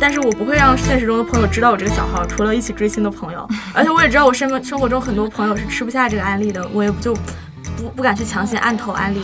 [0.00, 3.46] 但是我不会让现实中的朋友知道我这个小号，除了一起追星的朋友。
[3.74, 7.14] 而且我也知道我生生活中很多朋友是吃不下这个安利的，我也就
[7.76, 9.20] 不不敢去强行按头安利。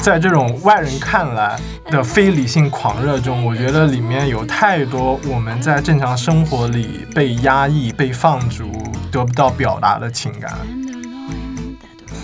[0.00, 8.70] 在这种外人看来的非理性狂热中，我觉得里面有太多我们在正常生活里被压抑、被放逐、
[9.10, 10.56] 得不到表达的情感。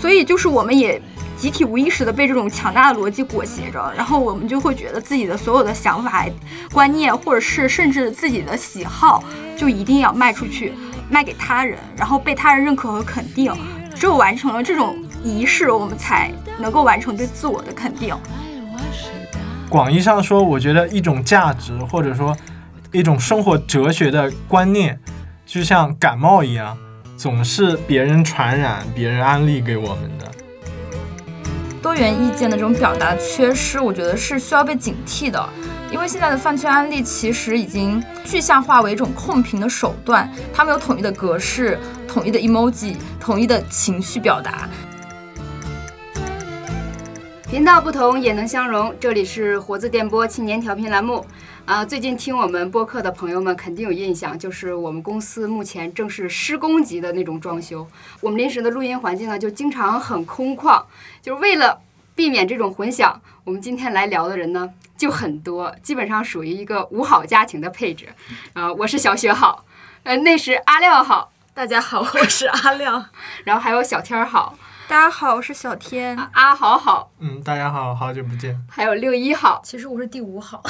[0.01, 1.01] 所以就是我们也
[1.45, 6.25] 集体无意识的被这种强大的逻辑裹挟着，然后我们就会觉得自己的所有的想法、
[6.73, 9.23] 观念，或者是甚至自己的喜好，
[9.55, 10.73] 就一定要卖出去，
[11.07, 13.53] 卖给他人，然后被他人认可和肯定。
[13.93, 18.15] 只有完成了这种仪式，我们才能够完成对自我的肯定。
[19.69, 22.35] 广义上说，我觉得一种价值，或者说
[22.91, 24.99] 一种生活哲学的观念，
[25.45, 26.75] 就像感冒一样，
[27.15, 30.31] 总是别人传染、别人安利给我们的。
[31.85, 35.47] 多元意见的这种表达缺失，我觉得是需要被警惕的。
[35.91, 41.77] 因为现在的饭圈案例其实已经具象化为一种控评的手段，他们有统一的格式、
[42.07, 44.67] 统一的 emoji、统一的情绪表达。
[47.47, 51.23] 频道不同也能相融，这里是活字电波青年调频栏目。
[51.65, 57.87] 啊，最近听我们播客的朋友们肯定有印象，就是我们公司目前正是施工级的那种装修，
[58.21, 60.83] 我们临时的录音环境呢就经常很空旷，
[61.23, 61.81] 就是为了
[62.13, 64.71] 避免这种混响，我们今天来聊的人呢。
[64.95, 68.07] 就很多，基本上属于一个五好家庭的配置。
[68.53, 69.65] 啊，我是小雪好，
[70.03, 73.07] 呃，那是阿廖好，大家好，我是阿廖，
[73.43, 80.61] 然后还有小天儿好，大家好，我是小天，阿好好，嗯，大家好好久不见，还有六一好，其实我是第五好，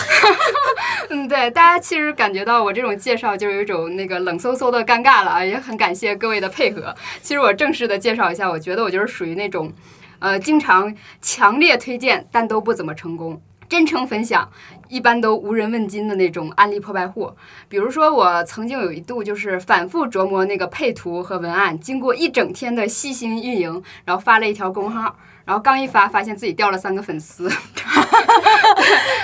[1.10, 6.96] 嗯，对，大家其实感觉到我这种介绍就有一种那个冷飕飕的尴尬了啊，也很感谢各位的配合。
[7.22, 9.72] 其实我正式的介绍一下，我觉得我就是属于那种，
[10.20, 13.42] 呃，经常强烈推荐但都不怎么成功。
[13.68, 14.50] 真诚分享，
[14.90, 17.32] 一般都无人问津的那种案例破败户。
[17.68, 25.16] 比如说，我曾经有一度就是反复琢磨那个配图和文案，经过一整天的细心运营，然后发了一条公号。
[25.46, 27.48] 然后刚一发，发现自己掉了三个粉丝，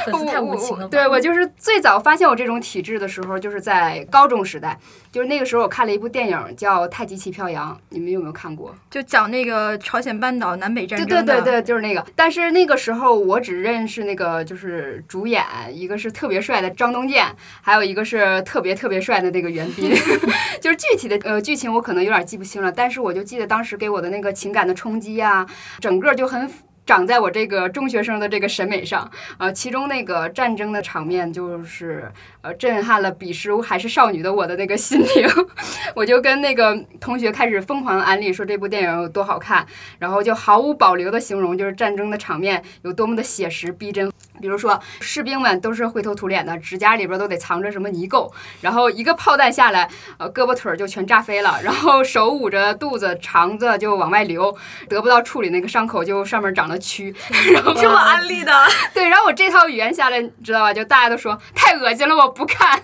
[0.06, 0.86] 粉丝太无情了。
[0.90, 4.78] 对我就是最早发现我这种体质的时候，就是在高中时代，
[5.12, 8.74] 就是那个时候我看了一部电影叫《太极旗飘扬》，你们有没有看过？
[8.90, 12.06] 就讲那个朝鲜半岛南北战争对对对对，就是那个。
[12.16, 17.26] 但是那个时候我只认识那个就是主演，一个是特别帅的张东健，
[17.62, 19.92] 还有一个是特别特别帅的那个袁彬。
[20.62, 25.46] 就是具体的呃剧情我可能有点记不清了，但是我就记得当时给我的那个情感的冲击啊，
[25.82, 26.12] 整个。
[26.12, 26.46] 就很
[26.86, 32.12] 长在我这个中学生的这个审美上啊，其中那个战争的场面就是
[32.42, 35.28] 呃震撼了彼时还是少女的我的那个心灵，
[35.96, 39.66] 我就跟那个同学开始疯狂安利说这部电影有多好看，
[40.00, 44.12] 然后就毫无保留的形容就是战争的场面有多么的写实逼真。
[44.42, 48.32] 比如说，士兵们都是灰头土脸的，指甲里边都得藏着什么泥垢，
[48.62, 54.54] 然后一个炮弹下来，呃，胳膊腿儿就全炸飞了，然后手捂着肚子，肠子就往外流，
[54.90, 57.14] 得不到处理，那个伤口就上面长了蛆。
[57.54, 58.52] 然后这么安利的？
[58.94, 60.74] 对，然后我这套语言下来，知道吧？
[60.74, 62.82] 就大家都说太恶心了，我不看，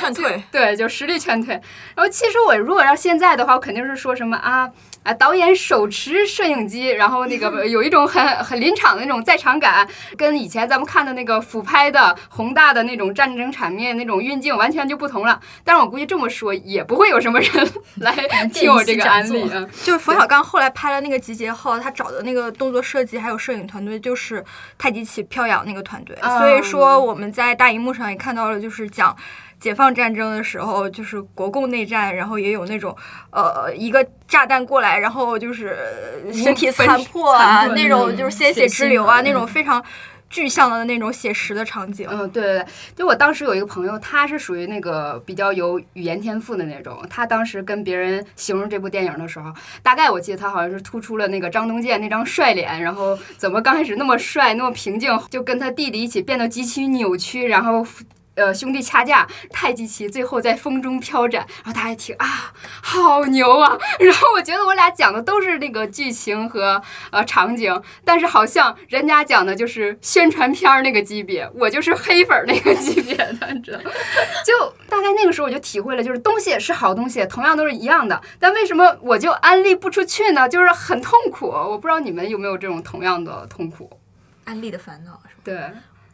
[0.00, 0.42] 劝退。
[0.52, 1.54] 对，就实力劝退。
[1.94, 4.70] 然后其实我如果要现在的话，我肯定是说什么啊。
[5.10, 15.40] 啊，导演手持摄影机，然后那个 有一种很很临场的那种在场感，跟以前咱们看的那个俯拍的宏大的那种战争场面那种运镜完全就不同了。
[15.64, 17.50] 但是我估计这么说也不会有什么人
[17.98, 18.12] 来
[18.52, 19.66] 听我这个案例啊。
[19.82, 24.44] 就是冯小刚后来拍了那个集结号，他找的那个动作设计还有摄影团队就是
[24.78, 29.16] 太极旗飘扬那个团队，所以说我们在大荧幕上也看到了，就是讲。
[29.60, 32.96] 解放战争的时候，就是国共内战，然后也有那种，
[33.30, 35.76] 呃，一个炸弹过来，然后就是
[36.32, 39.82] 身体残破啊，那种就是鲜血直流啊，那种非常
[40.28, 42.06] 具象的那种写实的场景。
[42.10, 49.52] 嗯，对对对，就我当时有一个朋友，他是属于那个比较有语言天赋的那种，他当时跟别人形容这部电影的时候，
[49.82, 57.84] 大概我记得他好像是突出了那个张东健那张帅脸，然后怎么刚开始那么帅那么平静，就跟他弟弟一起变得极其扭曲，然后。
[58.40, 63.76] 呃，兄弟掐架，太极旗最后在风中飘展，然后大家一听啊，好牛啊！
[64.00, 73.78] 然后我觉得我俩讲的都是那个剧情和呃场景，但是好像人家讲的就是宣传片儿那个级别，我就是黑粉那个级别的，你知道？
[74.46, 80.48] 就大概那个时候我就体会了，就是东西也是好东西，同样都是一样的，但为什么我就安利不出去呢？
[80.48, 81.48] 就是很痛苦。
[81.48, 83.90] 我不知道你们有没有这种同样的痛苦？
[84.44, 85.42] 安利的烦恼是吧？
[85.44, 85.60] 对。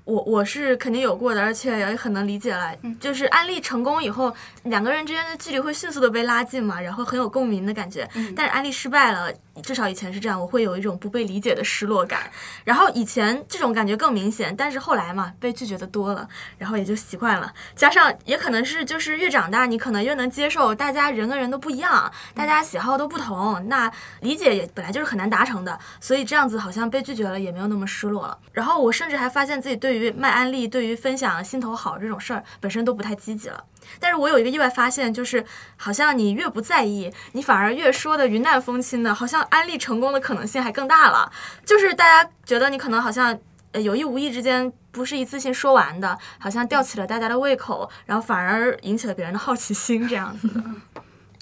[0.06, 2.72] 我我是肯定有过的，而且也很能理解了。
[3.00, 4.32] 就是安利成功以后，
[4.62, 8.08] 两个人之间的距离会迅速的被拉近嘛，然后很有共鸣的感觉。
[8.36, 9.32] 但是安利失败了，
[9.62, 12.30] 至少以前是这样，我会有一种不被理解的失落感。
[12.64, 17.52] 然后以前这种感觉更明显，但是后来嘛，被拒绝的多了，然后也就习惯了。
[17.74, 28.38] 加上也可能是就是越长大，你可能越能接受大家人跟人都不一样，大家喜好都不同，那理解也本来就是很难达成的，所以这样子好像被拒绝了也没有那么失落了。
[28.52, 33.64] 然后我甚至还发现自己对于卖安利、对于分享心头好这种事儿本身都不太积极了。
[33.98, 35.44] 但是我有一个意外发现，就是
[35.76, 41.30] 好像你越不在意，你反而越说的云淡风轻的，好像安利成功的可能性还更大了。
[41.64, 43.38] 就是大家觉得你可能好像
[43.72, 50.62] 呃有意无意之间不是一次性说完的，好像吊起了大家的胃口，然后反而引起了别人的好奇心，这样子的。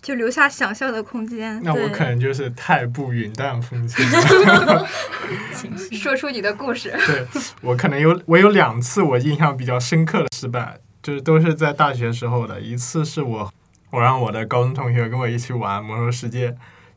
[0.04, 1.58] 就留下想象的空间。
[1.64, 4.86] 那我可能就是太不云淡风轻了。
[5.92, 6.94] 说出你的故事。
[7.06, 7.26] 对
[7.62, 12.60] 我可能有我有两次我印象比较深刻的失败，就是都是在大学时候的。
[12.62, 13.52] 一次是我
[13.90, 16.50] 我让我的高中同学跟我一起玩《魔兽世界》，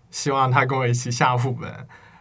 [0.09, 1.69] 希望他跟我一起下副本。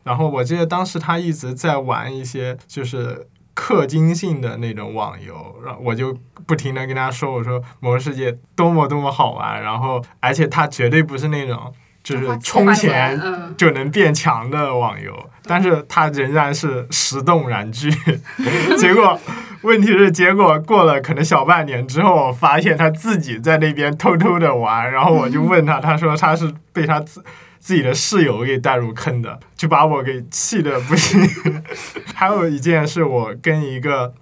[0.02, 11.72] 然后我记得当时他一直在玩一些就是氪金性的那种网游，然后我就不停的跟他说，我说《魔兽世界》多么多么好玩，然后而且它绝对不是那种
[12.06, 15.12] 就是充钱嗯，就能变强的网游，
[15.42, 17.90] 但是它仍然是石动燃具。
[18.78, 19.18] 结果
[19.62, 27.24] 问题是，结果过了可能小半年之后，我发现他自己在那边偷偷的玩，然后我就问他，他说他是被他自
[27.58, 31.20] 自己的室友给带入坑的，就把我给气的不行。
[32.14, 34.14] 还有一件是我跟一个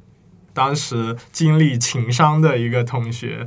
[0.55, 3.47] 当时经历情伤的一个同学。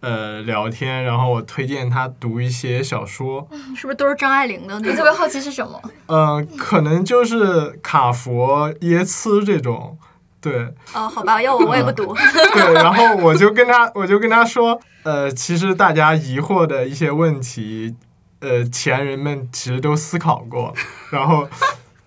[0.00, 4.90] 呃，聊天，然后我推荐他读一些小说，是不是都是张爱玲的那种？
[4.92, 5.80] 我特别好奇是什么？
[6.06, 9.98] 呃，可能就是卡佛、耶茨这种，
[10.40, 12.14] 对哦，好吧，要我我也不读。
[12.54, 12.74] 对。
[12.74, 17.96] 然后我就跟他， 我就跟他说，呃，其实大家疑惑的一些问题，
[18.38, 20.72] 呃，前人们其实都思考过。
[21.10, 21.48] 然后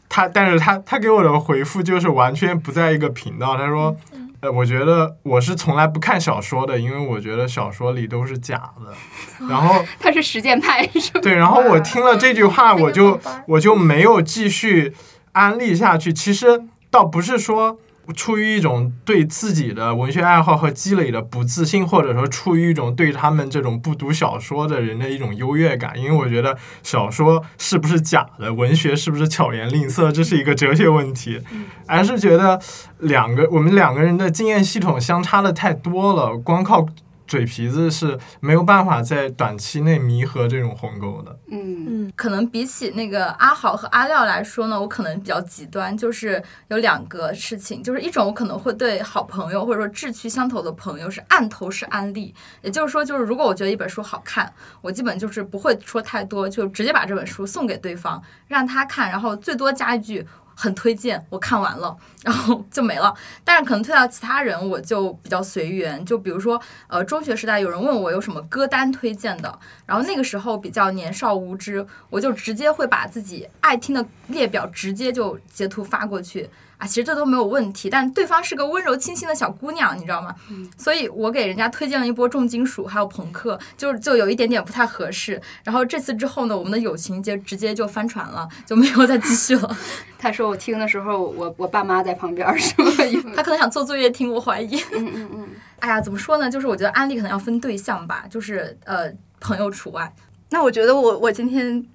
[0.07, 3.57] 他，但是他他给我的回复就是完全不在一个频道。
[3.57, 3.95] 他说，
[4.41, 9.47] 呃，我觉得我是从来不看小说的，因为我觉得小说里都是假的。
[9.47, 11.19] 然后 他是实践派是吧？
[11.21, 14.93] 对，然后我听了这句话， 我就我就没有继续
[15.33, 16.11] 安利下去。
[16.11, 17.77] 其实倒不是说
[18.11, 25.99] 出于一种对自己的文学爱好和积累的不自信，或者说出于一种对他们这种不读小说的人的一种优越感。
[25.99, 31.41] 因为我觉得小说是不是假的，文学是不是巧言令色，这是一个哲学问题，
[31.87, 32.59] 而是觉得
[32.99, 36.87] 两个我们两个人的经验系统相差的太多了，光靠。
[37.31, 41.39] 嘴皮子是没有办法在短期内弥合这种鸿沟的。
[41.47, 60.27] 嗯，嗯，可能比起那个阿豪和阿廖来说呢，我可能比较极端，就是有两个事情，就是一种我可能会对好朋友或者说志趣相投的朋友是暗投式安利，也就是说，就是如果我觉得一本书好看，我基本就是不会说太多，就直接把这本书送给对方，让他看，然后最多加一句。
[60.61, 63.11] 很推荐，我看完了，然后就没了。
[63.43, 66.05] 但是可能推到其他人，我就比较随缘。
[66.05, 76.47] 就比如说，呃，中学时代有人问我有什么歌单推荐的，然后那个时候比较年少无知，我就直接会把自己爱听的列表直接就截图发过去
[76.81, 77.91] 啊，其实这都没有问题。
[77.91, 80.33] 但对方是个温柔清新的小姑娘，你知道吗？
[80.75, 85.39] 所以我给人家推荐了一波重金属还有朋克，就就有一点点不太合适。
[85.63, 89.77] 然后这次之后呢，我们的友情就直接就翻船了，就没有再继续了。
[90.17, 92.91] 他说我听的时候，我我爸妈在旁边儿是吧？
[93.35, 94.75] 他可能想做作业听，我怀疑。
[94.91, 96.49] 嗯嗯嗯， 哎呀，怎么说呢？
[96.49, 100.11] 就是我觉得安利可能要分对象吧，就是呃朋友除外。
[100.49, 101.85] 那我觉得我我今天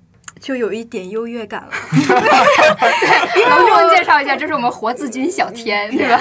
[0.40, 1.70] 就有一点优越感了，
[3.48, 6.20] 隆重介绍一下，这是我们活字君小天，对吧？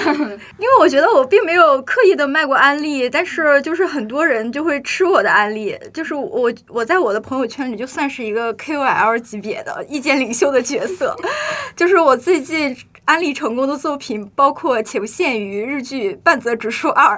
[0.58, 11.14] 因为我觉得我并没有刻意的卖过安利，但是就是很多人就会吃我的安利，就是我我在我的朋友圈里就算是一个 KOL 级别的意见领袖的角色，
[11.76, 17.16] 就是我最近安利成功的作品包括且不限于日剧《半泽直树二》，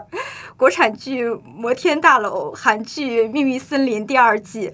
[0.57, 4.73] 国产剧《摩天大楼》，韩剧《秘密森林》第二季。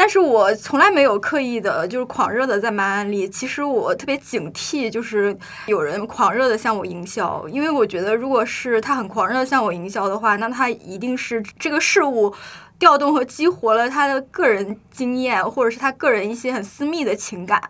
[0.00, 3.28] 但是我从来没有刻意的，就是狂热的在卖安利。
[3.28, 5.36] 其实我特别警惕，就是
[5.66, 12.32] 有人狂热的向我营销，因为我觉得，如果是他很狂热的向我营销的话，那他一定是这个事物
[12.78, 17.60] 调动和激活了他的个人经验，或者是他个人一些很私密的情感。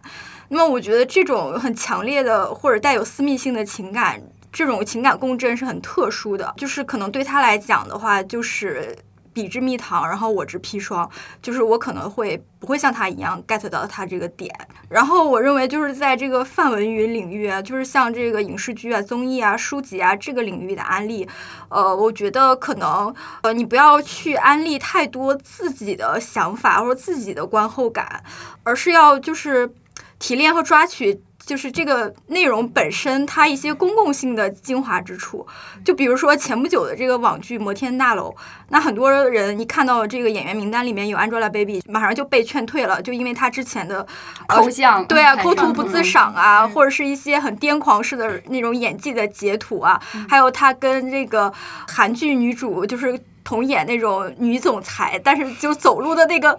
[0.50, 8.94] 那么，我觉得这种很强烈的或者带有私密性的情感，这种情感共振是很特殊的，就是可能对他来讲的话，就是。
[9.38, 11.08] 彼之蜜糖，然后我之砒霜，
[11.40, 14.52] 就是我可能会不会像他一样 get 到他这个点。
[14.88, 21.28] 然后我认为就是在这个泛文娱领域啊，就是像这个影视剧啊、综艺啊、书籍啊这个领域的安利，
[21.68, 28.24] 呃，我觉得可能呃你不要去安利太多自己的想法或者自己的观后感，
[28.64, 29.72] 而是要就是。
[30.20, 31.22] 提炼和抓取。
[31.48, 35.46] 就是这个内容本身，它一些公共性的精华之处，
[35.82, 38.28] 就比如说前不久的这个网剧《摩天大楼》，
[38.68, 44.06] 那很多人一看到这个演员名单里面有 Angelababy，马上就被劝退了，就因为她之前的
[44.46, 51.50] 抠像，对啊，抠图不自赏啊，或者是一些很癫狂式的那种演技的截图啊，还有她跟这个
[51.88, 53.18] 韩剧女主就是。
[53.48, 56.54] 同演那种女总裁，但是就走路的那个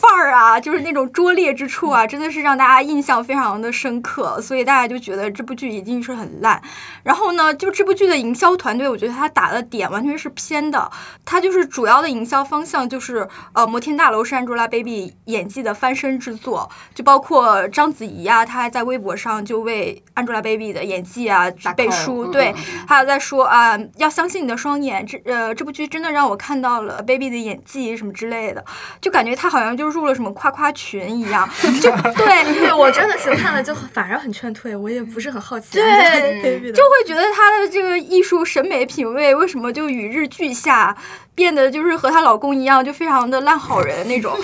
[0.00, 6.58] 范儿啊，就是那种拙劣之处啊，真的是让大家印象非常的深刻，所以大家就觉得这部剧一定是很烂。
[7.02, 10.90] 然后呢，就这部剧的营销团队，我觉得他打的点完全是偏的，
[11.26, 22.54] 他就是主要的营销方向就是呃，摩天大楼是 Angelababy 演技的翻身之作，就包括章子怡啊，她还在微博上就为 Angelababy 的演技啊背书，对，
[22.88, 26.29] 还有在说啊，要相信你的双眼，这呃这部剧真的让我。
[26.30, 28.64] 我看到了 baby 的演技什么之类的，
[29.00, 31.48] 就感觉他好像就入了什么夸夸群一样，
[31.82, 40.96] 就 对，对我真的是看了就反而很劝退，我也不是很好奇，对，就会觉得她的这个艺术审美品味为什么就与日俱下，
[41.34, 44.38] 变得就是和她老公一样，就非常的烂好人那种，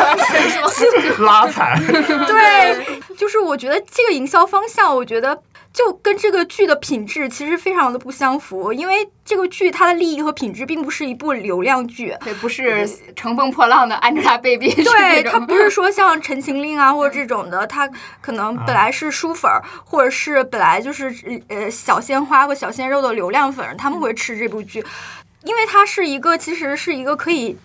[1.20, 1.78] 拉踩，
[2.26, 5.42] 对，就是我觉得这个营销方向，我觉得。
[5.72, 17.88] 就跟这个剧的品质其实非常的不相符，因为这个剧它的利益和品质并不是一部流量剧，对，不是乘风破浪的 Angelababy， 对，它不是说像《陈情令》啊或者这种的，它
[18.20, 21.14] 可能本来是书粉儿，或者是本来就是
[21.48, 24.84] 呃小鲜花或小鲜肉的流量粉，他们会吃这部剧，
[25.44, 27.56] 因为它是一个其实是一个可以。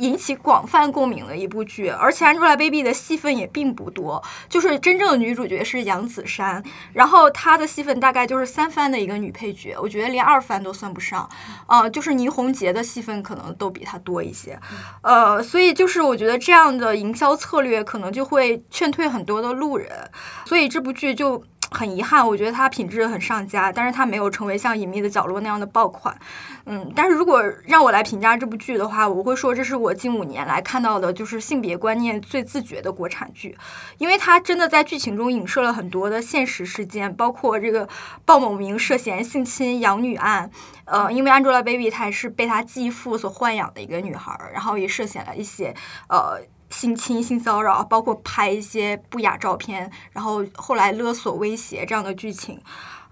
[0.00, 11.28] 引起广泛共鸣的一部剧，而且 Angelababy 的戏份也并不多，就是真正的女主角是杨子姗，然后她的戏份大概就是三番的一个女配角，我觉得连二番都算不上，
[11.66, 14.58] 呃，就是倪虹洁的戏份可能都比她多一些，
[15.02, 20.10] 呃，所以就是我觉得这样的营销策略可能就会劝退很多的路人，
[20.46, 21.44] 所以这部剧就。
[21.70, 26.16] 很遗憾，我觉得它品质很上佳，但是它没有成为像《隐秘的角落》那样的爆款。
[26.66, 33.56] 嗯，但是如果让我来评价这部剧的话，我会说这是我近五年来看到的，就是性别观念最自觉的国产剧，
[33.98, 37.88] 因为它真的在剧情中影射了很多的现实事件，包括这个
[38.24, 40.50] 鲍某明涉嫌性侵养女案，
[40.84, 45.74] 呃，因为 Angelababy 她也是被她继父所豢养的一个女孩，然后也涉嫌了一些
[46.08, 46.40] 呃。
[46.70, 52.60] 性侵、性骚扰，包括拍一些不雅照片，然后后来勒索、威胁这样的剧情，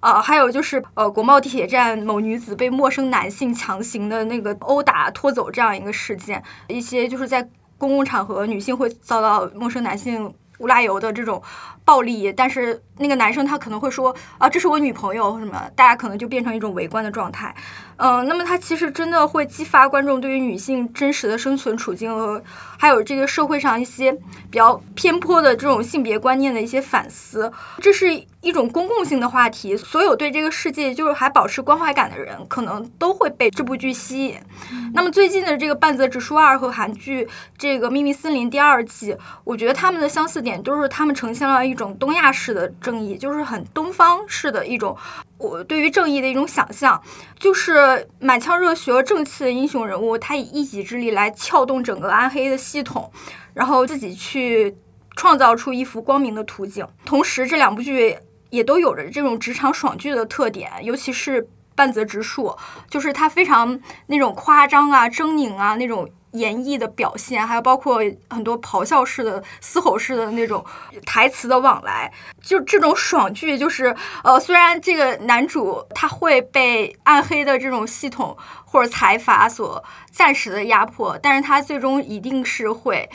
[0.00, 11.42] 呃，还有就是呃，国贸地铁站某女子被陌生男性强行的那个殴打、拖走这样一个事件，一些就是在公共场合女性会遭到陌生男性无拉油的这种
[11.84, 17.54] 暴力，但是那个男生他可能会说啊，这是我女朋友什么，大家可能就变成一种围观的状态。
[17.98, 22.40] 嗯，那么它其实真的会激发观众对于女性真实的生存处境和
[22.78, 27.52] 还有这个社会上一些比较偏颇的这种性别观念的一些反思。
[27.80, 34.36] 这是一种公共性的话题，所有对这个世界就是还保持关怀感的人，可能都会被这部剧吸引。
[34.94, 37.28] 那么最近的这个半泽直树二和韩剧
[37.58, 44.96] 这个秘密森林第二季，我觉得他们的相似点都是他们呈现了一种东亚式的正义，就是很东方式的一种。
[45.38, 47.00] 我对于正义的一种想象，
[47.38, 53.10] 就是满腔热血和正气的英雄人物，他以一己之力来撬动整个暗黑的系统，
[53.54, 54.76] 然后自己去
[55.16, 56.86] 创造出一幅光明的图景。
[57.04, 58.18] 同时，这两部剧
[58.50, 62.56] 也都有着这种职场爽剧的特点，尤其是半泽直树，
[62.90, 66.08] 就是他非常那种夸张啊、狰狞啊那种。
[66.32, 70.64] 演绎的表现，还有包括很多咆哮式的、嘶吼式的那种
[71.06, 83.08] 台词的往来，就这种爽剧，就是呃，虽然这个男主他会被暗黑的这种系统或者财阀所暂时的压迫，但是他最终一定是会。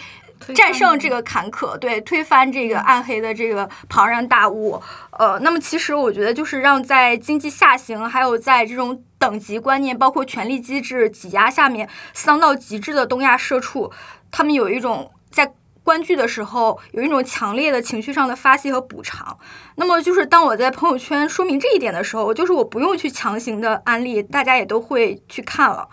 [0.54, 13.90] 战胜这个坎坷，对，推翻这个暗黑的这个庞然大物，呃，那么其实我觉得就是让在经济下行，还有在这种等级观念，包括权力机制挤压下面丧到极致的东亚社畜，
[14.30, 19.38] 他们有一种在观剧的时候有一种强烈的情绪上的发泄和补偿。
[19.78, 25.88] 那么就是当我在朋友圈说明这一点的时候，就是我不用去强行的安利，大家也都会去看了。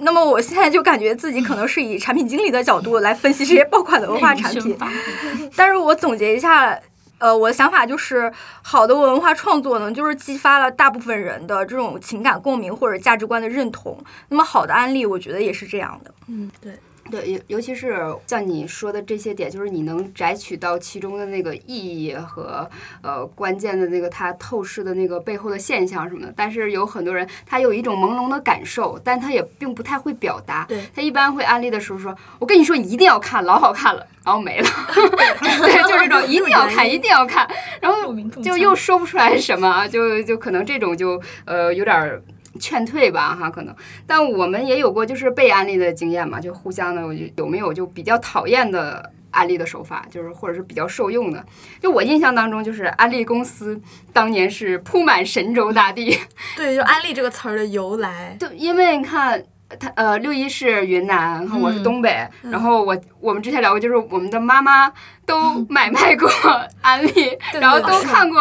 [0.00, 4.76] 那么我现在就感觉自己可能是以产品经理的角度来分析这些爆款的文化产品，
[5.56, 6.78] 但是我总结一下，
[7.18, 8.32] 呃，我的想法就是，
[8.62, 13.98] 好的文化创作呢，就是激发了大部分人的这种情感共鸣或者价值观的认同。
[14.28, 16.14] 那么好的案例，我觉得也是这样的。
[16.28, 16.78] 嗯，对。
[17.10, 17.96] 对，尤尤其是
[18.26, 22.68] 像你说的这些点，就是你能摘取到其中的那个意义和
[23.02, 26.32] 呃关键的那个它透视的那个背后的现象什么的。
[26.36, 30.64] 但是有很多人他有一种朦胧的感受，但他也并不太会表达。
[30.68, 34.68] 对他一般会安利的时候说：“我跟你说，你一定要看，老好看了。”然后没了。
[35.40, 37.48] 对，就这种一定要看，一定要看，
[37.80, 42.22] 然后就又说不出来什么啊，就就可能这种就呃有点儿。
[42.58, 43.74] 劝退吧，哈，可能，
[44.06, 51.44] 但我们也有过就是被安利的经验嘛，就互相的，我就有没有就比较讨厌的安利的手法，就是或者是比较受用的。
[51.80, 53.80] 就我印象当中，就是安利公司
[54.12, 56.18] 当年是铺满神州大地，
[56.56, 59.44] 对，就安利这个词儿的由来， 对，因为你看。
[59.80, 64.92] 他呃，六一是云南，我是东北，然后我我们之前聊过，就是我们的妈妈
[65.24, 66.30] 都 买卖过
[66.80, 68.40] 安利，然后都看过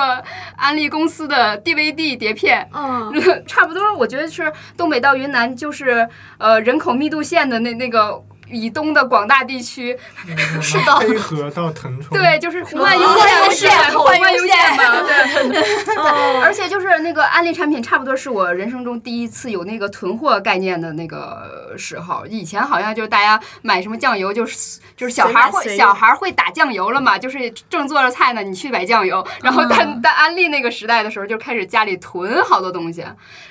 [0.55, 3.11] 安利公司的 DVD 碟片，嗯，
[3.47, 8.23] 差不多，我觉得是东北到云南就是呃人口密度线的那那个。
[8.55, 9.97] 以东的广大地区，
[10.61, 15.85] 是的，黑河到腾冲，对，就是红万优线，红万优线嘛，对。
[16.41, 22.25] 而且就是那个安利产品，差不多是我人生中第一次有那个囤货概念的那个时候。
[22.27, 29.25] 以前好像就是大家买什么酱油，就是就是小孩会小孩会打酱油了嘛，就是正做着菜呢，你去买酱油。
[29.43, 33.03] 然后但但安利那个时代的时候，就开始家里囤好多东西。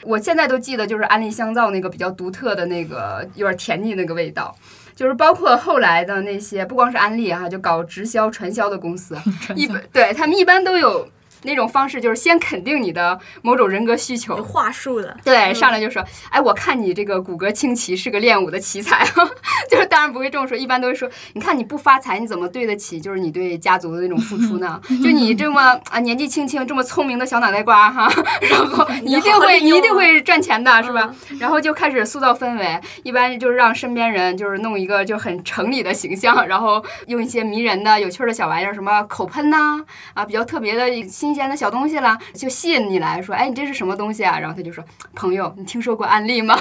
[0.02, 4.54] 我现在都记得，就是安利香皂那个比较独特的那个有点甜腻那个味道。
[4.94, 9.16] 就是包括后来的那些，不光是安利哈，就搞直销传销的公司，
[9.54, 11.08] 一般对他们一般都有。
[11.44, 19.06] 那种方式就是先肯定你的某种人格需求，话术的，对，上来就说，哎，我看你这个骨骼清奇，是个练武的奇才，
[19.70, 24.80] 就是当然不会这么说，一般都会说，你看你不发财，你怎么对得起就是你对家族的那种付出呢？
[25.02, 28.10] 就你这么啊年纪轻轻这么聪明的小脑袋瓜哈，
[28.50, 31.14] 然后你一定会你一定会赚钱的是吧？
[31.38, 39.84] 然后就开始塑造氛围，一般就是让身边人就是弄一个就很城里的形象，然后用一些迷人的有趣的小玩意儿，什么口喷呐，
[40.14, 41.33] 啊比较特别的新。
[41.34, 44.38] 新鲜的小东西了，就吸引你来说，哎，你这是什么东西啊？
[44.38, 44.84] 然后他就说，
[45.16, 46.56] 朋友，你听说过安利吗？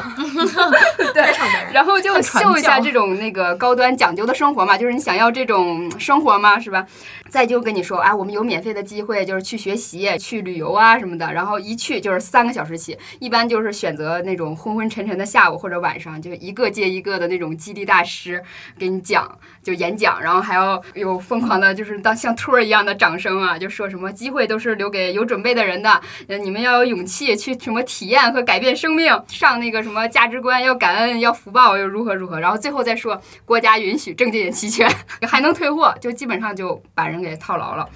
[1.14, 1.24] 对，
[1.72, 6.60] 然后就秀一下这种那个高端讲究的生活嘛，就是你想要这种生活吗？
[6.60, 6.88] 是吧？
[7.30, 11.32] 再就跟你说，啊，我们有免费的机会，就是去学习、去旅游啊什么的。
[11.32, 18.44] 然后一去就是三个小时起，一般就是选择那种昏昏沉沉的下午或者晚上，就一个接一个的那种激励大师
[18.80, 24.63] 给你讲，就演讲，然后还要有疯狂的，就是当像托儿一样的掌声啊，就说什么机会都是。
[24.64, 34.90] 是留给有准备的人的，呃，你们要有勇气去什么体验和改变生命，上那个什么价值观，要感恩，要福报，又如何如何，然后最后再说国家允许证件也齐全，
[35.28, 37.88] 还能退货，就基本上就把人给套牢了。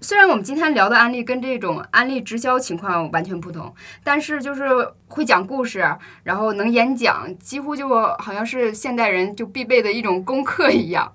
[0.00, 4.68] 虽然我们今天聊的案例跟这种安利直销情况完全不同，但是就是
[5.06, 11.10] 会讲故事，然后能演讲，几乎就好像是现代人就必备的一种功课一样。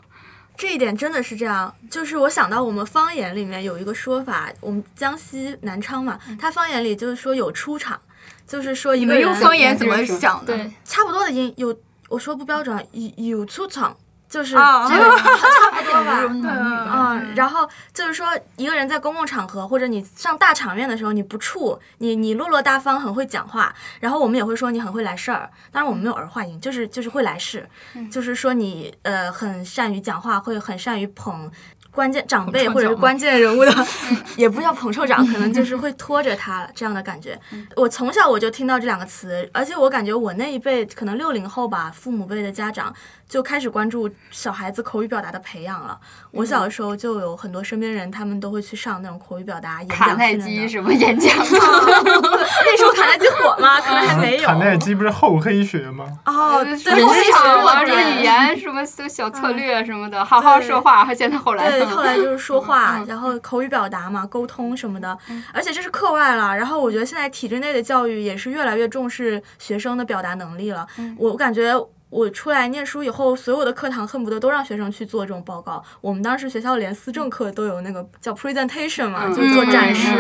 [0.59, 7.97] 这一点真的是这样，就是我想到我们方言里面有一个说法，我们江西南昌嘛，它方言里就是说有出场，
[8.45, 10.57] 就是说一个人用方言怎么想的？
[10.57, 11.73] 对，差不多的音有，
[12.09, 13.95] 我说不标准，有有出场。
[14.29, 25.49] 就是这个差不多吧，嗯，然后就是说，一个人在公共场合或者你上大场面的时候，你不怵，你你落落大方，很会讲话，然后我们也会说你很会来事儿。
[25.71, 27.67] 当然我们没有儿化音，就是就是会来事，
[28.11, 31.51] 就是说你呃很善于讲话，会很善于捧。
[31.91, 33.87] 关键长辈或者是关键人物的，
[34.37, 37.37] 也不叫捧臭脚，可能就是会拖着他这样的感觉。
[37.75, 42.93] 我从小我就听到这两个词，而且我感觉我那一辈可能六零后吧，父母辈的家长
[43.29, 45.97] 就开始关注小孩子口语表达的培养了。
[46.31, 51.31] 我小的时候就有很多身边人，他们都会去上那种口语表达演讲卡耐基什么演讲？
[51.37, 53.79] 那时候卡耐基火吗？
[53.85, 54.43] 可能还没有。
[54.43, 56.05] 卡耐基不是厚黑学吗？
[56.25, 56.83] 哦，人气
[57.31, 61.13] 场啊，什么语言什么小策略什么的，好好说话。
[61.13, 61.69] 现在后来。
[61.85, 65.15] 后来就是说话，然后口语表达嘛，沟通什么的，
[65.53, 66.57] 而且这是课外了。
[66.57, 70.87] 然后我觉得现在体制内的教育也是越来越重视学生的表达能力了。
[71.15, 71.75] 我感觉。
[72.09, 75.83] 我出来念书以后，所有的课堂恨不得都让学生去做这种报告。
[76.01, 80.11] 我们当时学校连思政课都有那个叫 presentation 嘛，就做展示，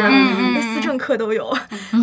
[0.53, 1.45] 那思政课都有。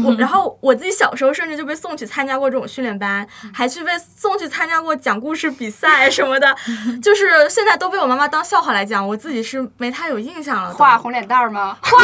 [0.05, 6.53] 我然后我自己小时候甚至就被送去参加过这种训练班，还去被送去参加过讲故事比赛什么的，
[7.01, 10.75] 就是现在都被我妈妈当笑话来讲，我自己是没太有印象了。
[10.75, 11.77] 画红脸蛋儿吗？
[11.81, 11.99] 画，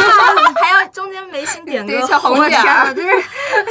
[0.61, 3.09] 还要中间眉心点个红点儿， 就是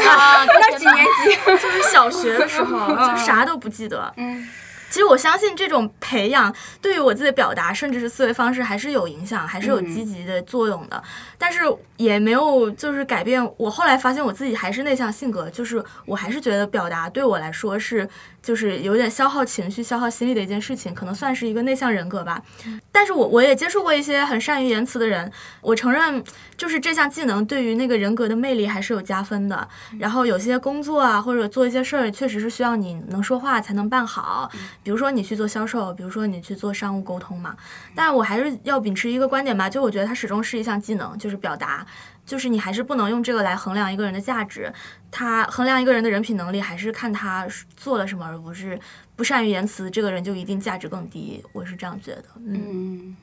[0.07, 1.39] 啊，那几年级？
[1.63, 4.02] 就是小学的时候，就啥都不记得。
[4.17, 4.49] 嗯，
[4.89, 11.03] 其实我相信这种培养对于我自己的表达，甚至是思维方式，还是有影响，还是有积极的作用的。
[11.39, 11.61] 但是
[11.97, 13.43] 也没有就是改变。
[13.57, 18.09] 我后来发现我自己还是内向性格，就是我还是觉得表达对我来说是
[18.43, 22.43] 就是有点消耗情绪、消耗心力的一件事情，可能算是一个内向人格吧。
[22.91, 26.23] 但是我我也接触过一些很善于言辞的人，我承认，
[26.57, 29.69] 就是这项技能对于那个人格的魅力还是有加分的。
[29.99, 34.51] 然后有些工作啊，或者做一些事儿，确实是需要你能说话才能办好。
[34.83, 37.57] 比如说你去做销售，比如说你去做商务沟通嘛。
[37.95, 41.87] 但我还是要秉持一个观点吧，就我觉得它始终是一项技能，就是表达。
[42.25, 44.73] 就是你还是不能用这个来衡量一个人的价值，
[45.11, 48.79] 他衡量一个人的人品能力，还是看他做了什么，而不是
[49.17, 51.43] 不善于言辞，这个人就一定价值更低。
[51.53, 52.25] 我是这样觉得。
[52.47, 53.17] 嗯，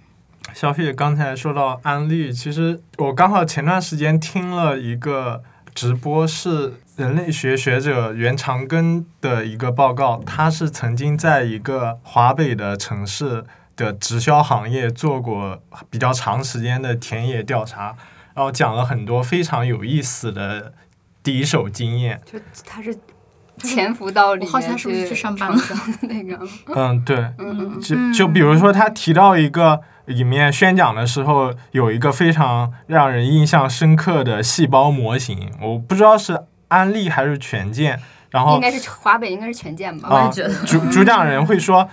[0.54, 13.46] 小雪刚才说到安利，其实我刚好前段时间听了一个直播，是人类学学者袁长根的一个报告，他是曾经在一个华北的城市
[13.78, 17.96] 的直销行业做过比较长时间的田野调查。
[18.40, 20.72] 然后讲了很多非常有意思的
[21.22, 22.22] 第一手经验。
[22.24, 22.98] 就他是
[23.58, 25.58] 潜伏到里面好像是不是去上班了
[26.04, 26.40] 那个？
[26.74, 27.18] 嗯，对。
[27.38, 38.00] 嗯就就比如说他提到一个里面宣讲的时候，有一个非常让人印象深刻的细胞模型，我不知道是安利还是权健。
[38.30, 40.08] 然后应该是华北，应该是权健吧？
[40.10, 40.66] 我也觉得。
[40.66, 41.90] 主主讲人会说。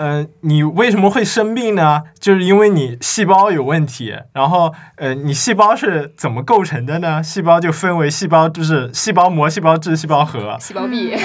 [0.00, 2.02] 嗯，你为什么会生病呢？
[2.20, 4.14] 就是因为你细胞有问题。
[4.32, 7.20] 然后，呃，你细胞是怎么构成的呢？
[7.20, 11.16] 细胞就分为细胞，就是细胞膜、细胞质、细胞核、细胞壁。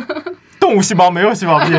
[0.58, 1.78] 动物细胞没有细胞壁。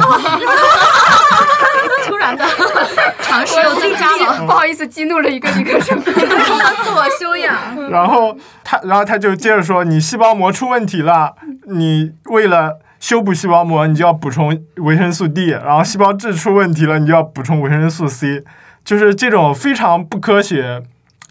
[2.06, 2.46] 突然的
[3.24, 6.00] 尝试又增加了，不好意思，激怒了一个理科生。
[6.00, 7.56] 自我修养。
[7.90, 11.34] 然后他，然后他就接着说：“你细胞膜出问题了，
[11.70, 18.44] 你为了。”修补细胞膜，你就要补充维生素 D，然后细胞质出问题了，你就要补充维生素 C，
[18.84, 20.82] 就是这种非常不科学，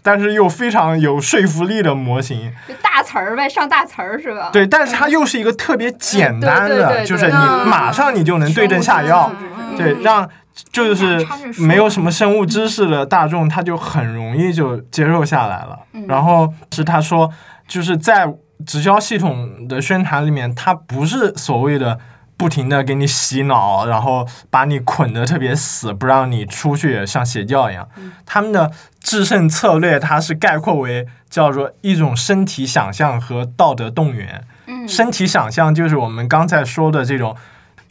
[0.01, 2.53] 但是又非常有说服力的模型。
[2.81, 4.51] 大词儿呗，上大词儿是吧？
[4.53, 9.29] 对，但是它又是一个特别简单的，就是你马上你就能对症下药，
[9.75, 10.29] 对，让
[10.71, 15.79] 就是没有什么生物知识的大众，他就很容易就接受下来了。
[16.07, 17.29] 然后是他说，
[17.67, 18.33] 就是在。
[18.65, 21.99] 直销系统的宣传里面，它不是所谓的
[22.37, 27.87] 不停的给你洗脑，然后把你捆得特别死，不让你出去，像邪教一样。
[28.25, 34.43] 他们的制胜策略，它是概括为叫做一种身体想象和道德动员。
[34.87, 37.35] 身体想象就是我们刚才说的这种，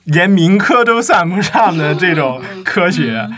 [0.05, 3.29] 连民科都算不上的这种科学。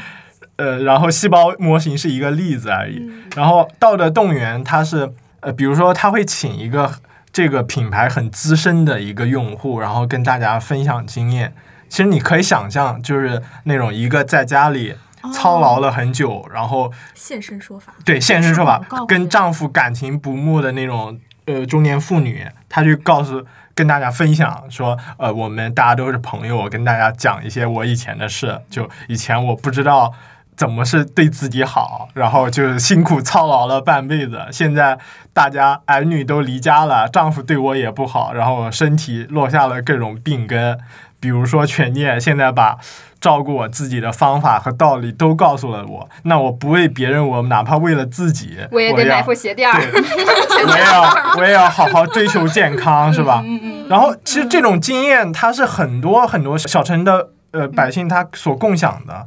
[0.57, 3.09] 呃，然后细胞模型是一个例子而已。
[3.35, 6.91] 然后道德动员，它是呃，比如说他会请一个。
[7.37, 11.53] 这个品牌很资深的一个用户，然后跟大家分享经验。
[11.87, 14.95] 其实你可以想象，就是那种一个在家里
[15.35, 23.45] 操劳了很久，然后现身说法，对现身说法，跟丈夫感情不睦的那种呃中年妇女，她就告诉
[23.75, 28.63] 跟大家分享说，呃，我们大家都是朋友，我跟大家讲一些我以前的事。
[28.71, 30.11] 就以前我不知道。
[30.57, 34.99] 怎么是对自己好，然后就是辛苦操劳了半辈子，现在
[35.35, 40.79] 大家儿女都离家了，丈夫对我也不好，然后身体落下了各种病根，
[41.21, 42.79] 比如说犬念现在把
[43.21, 53.45] 照顾我自己的方法和道理都告诉了我，那我不为别人，我哪怕为了自己，我也得买副鞋垫儿，我也要我也要好好追求健康，是吧？
[53.91, 59.27] 然后其实这种经验，它是很多很多小城的呃百姓他所共享的。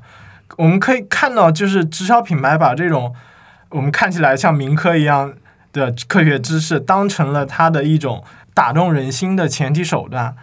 [0.60, 3.15] 我们可以看到，就是直销品牌把这种
[3.69, 5.34] 我们看起来像民科一样
[5.72, 8.22] 的科学知识，当成了它的一种
[8.54, 10.36] 打动人心的前提手段。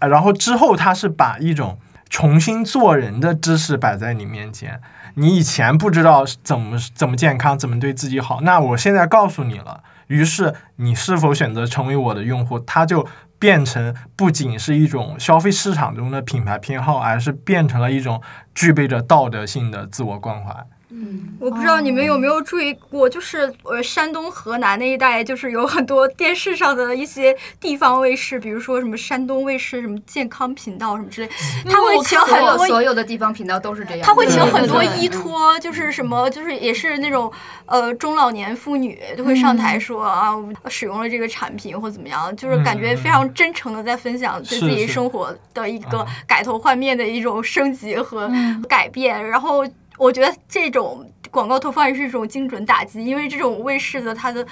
[0.00, 1.78] 啊，然后之后他是把一种
[2.08, 4.80] 重新做人的知识摆在你面前。
[5.14, 9.84] 你以前不知道怎么怎么健康，怎么对自己好，那我现在告诉你了。
[10.08, 13.06] 于是你是否选择成为我的用户，他就。
[13.40, 18.22] 变成不仅是一种消费市场中的品牌偏好，而是变成了一种
[18.54, 20.54] 具备着道德性的自我关怀。
[20.92, 31.30] 嗯，我不知道你们有没有注意过，就是呃，山东、河南那一带，就是有很多电视上的一些地方卫视，比如说什么山东卫视什么健康频道什么之类，
[31.68, 37.30] 他会请很多所有的地方频道都是这样，他会请很多依托，就是什么， 就是也是那种
[37.66, 40.34] 呃中老年妇女都会上台说啊，
[40.68, 48.28] 使用了这个产品或怎么样，就是感觉非常真诚的在分享对自己生活的一个改头换面的一种升级和
[48.68, 49.64] 改变，然后。
[50.00, 54.44] 我觉得这种广告投放也是一种精准打击，因为这种卫视的它的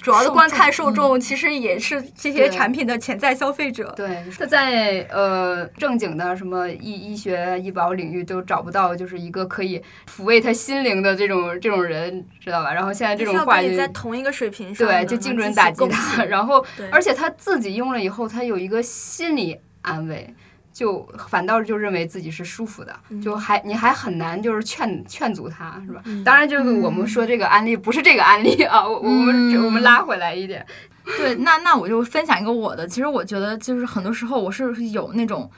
[0.00, 3.92] 主要的观看受众其实也是这些产品的潜在消费者。
[3.96, 12.72] 对，他在呃正经的什么医医学医保领域都找不到，就是一个可以抚慰他心灵的这种这种人，知道吧？
[12.72, 16.24] 然后现在这种话就在同一个水平上，对，就精准打击他。
[16.24, 20.32] 然后，而且他自己用了以后，他有一个心理安慰。
[20.72, 26.02] 就反倒就认为自己是舒服的，就还你还很难就是劝劝阻他，是吧？
[26.24, 30.64] 当然，就是我们说这个案例不是这个案例啊，我我们我们拉回来一点。
[31.18, 32.86] 对，那那我就分享一个我的。
[32.86, 35.50] 其实我觉得，就是很多时候我是有那种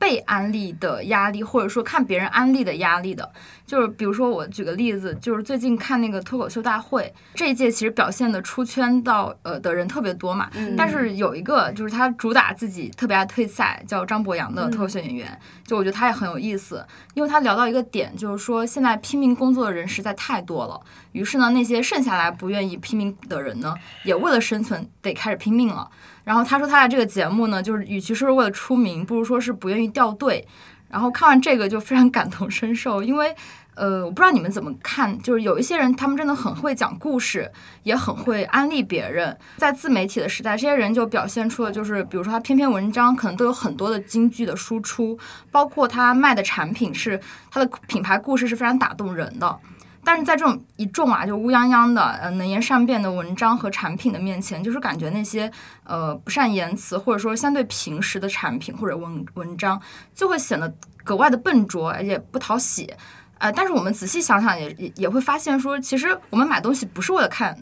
[0.00, 3.30] 被安利的压力，或者说看别人安利的压力的。
[3.66, 10.50] 就是比如说，我举个例子，就是最近看那个脱口秀大会，这一届其实表现的出圈到呃的人特别多嘛。
[10.76, 20.80] 但是有一个就是他主打自己特别爱退赛，叫张博洋的脱口秀演员，就我觉得他也很有意思，因为他聊到一个点，就是说现在拼命工作的人实在太多了，
[21.12, 25.88] 于是呢，那些剩下来不愿意拼命的人呢，也为了生存得开始拼命了。
[26.30, 30.46] 然后他说他的这个节目呢，就是与其说是为了出名，不如说是不愿意掉队。
[30.88, 33.34] 然后看完这个就非常感同身受，因为。
[33.76, 37.50] 呃，我不知道你们怎么看，就是有一些人，他们真的很会讲故事，
[37.82, 39.34] 也很会安利别人。
[39.56, 45.18] 在自媒体的时代，这些人就表现出了，就是比如说他篇篇文章可能都有很多的金句的输出，
[45.50, 47.18] 包括他卖的产品是
[47.50, 49.58] 他的品牌故事是非常打动人的。
[50.02, 55.50] 但是在这种一众啊，就乌泱泱的呃能言善辩的文章和产品的面前，就是感觉那些
[55.84, 59.80] 呃不善言辞或者说相对平实的产品或者文文章，
[60.14, 60.72] 就会显得
[61.04, 62.92] 格外的笨拙，而且不讨喜。
[63.38, 67.56] 呃，但是我们仔细想想，也也也会发现说，其实我们买东西不是为了看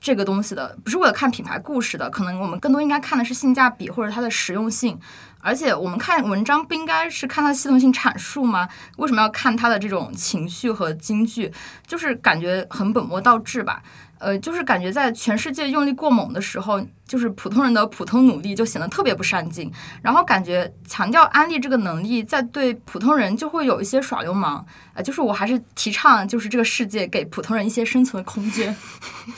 [0.00, 4.98] 这个东西的，不是为了看品牌故事的，可能我们更多应该看的是性价比或者它的实用性。
[5.42, 8.68] 而且我们看文章不应该是看它的系统性阐述吗？
[8.96, 11.52] 为什么要看它的这种情绪和金句？
[11.86, 13.82] 就是感觉很本末倒置吧。
[14.20, 19.72] 呃，就是感觉在全世界用力过猛的时候，就是普通人的普通努力就显得特别不上进。
[20.02, 24.64] 然后感觉强调安利这个能力，在对普通人就会有一些耍流氓。
[24.92, 28.76] 呃，就是我还是提倡，就是这个世界给普通人一些生存空间。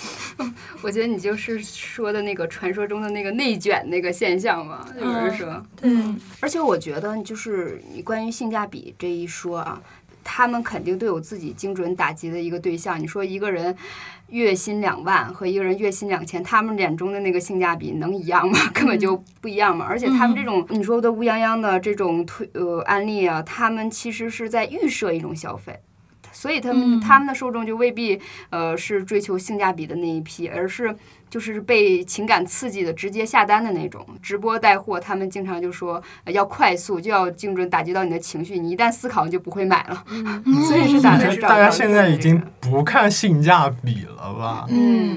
[0.82, 5.90] 我觉得你就是说的那个传说中的那个内卷那个现象嘛，就是说，对，
[6.40, 9.80] 而且我觉得就是你关于性价比这一说啊。
[10.22, 13.00] 他们肯定都有自己精准打击的一个对象。
[13.00, 13.76] 你说一个人
[14.28, 18.58] 月薪两万和一个人月薪两千，他们眼中的那个性价比能一样吗？
[18.72, 19.84] 根本就不一样嘛。
[19.88, 25.78] 而且他们这种你说的乌泱泱的这种推呃案例啊，他们其实是在预设一种消费，
[26.30, 30.96] 所以他们他们的受众就未必呃是追求性价比的那一批，而是。
[31.32, 38.58] 就是被情感刺激的直接下单的那种直播带货，他们经常就说要快速，就要精准打击到你的情绪。
[38.58, 40.04] 你一旦思考，你就不会买了。
[40.68, 44.66] 所以是大家大家现在已经不看性价比了吧？
[44.68, 45.16] 嗯，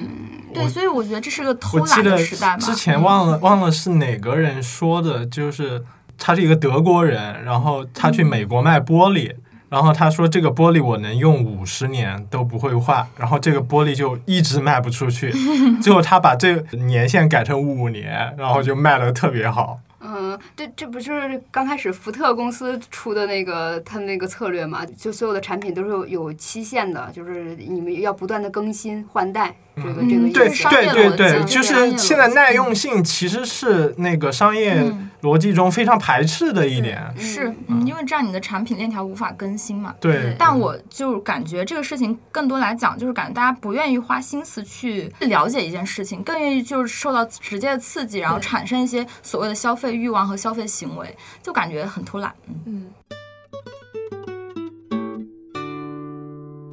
[0.54, 5.84] 对，所以我觉得这是个偷懒的时代之前忘了忘了是哪个人说的，就是
[6.18, 9.36] 他是一个德国人，然后他去美国卖玻璃。
[9.70, 15.32] 然后他说：“这个玻璃我能用五十年都不会坏。”然后这个玻璃就一直卖不出去，
[15.82, 19.80] 最后他把这年限改成五年，然后就卖的特别好。
[20.00, 24.86] 嗯，这这不是刚开始福特公司出的那个他们那个策略嘛？
[24.86, 29.56] 就所有的产品都是有有期限的，就是你们要不断的更新换代。
[29.76, 34.84] 这个这个对对对对，就是现在耐用性其实是那个商业
[35.22, 37.54] 逻辑中非常排斥的一点，是
[37.86, 39.94] 因为这样你的产品链条无法更新嘛。
[40.00, 40.36] 对。
[40.40, 52.34] 但我就感觉这个事情更多来讲，就是感觉大家不愿意花心思去了解一件事情，更愿意就是受到直接的刺激，然后产生一些所谓的消费欲望和消费行为，就感觉很偷懒。
[52.66, 52.88] 嗯。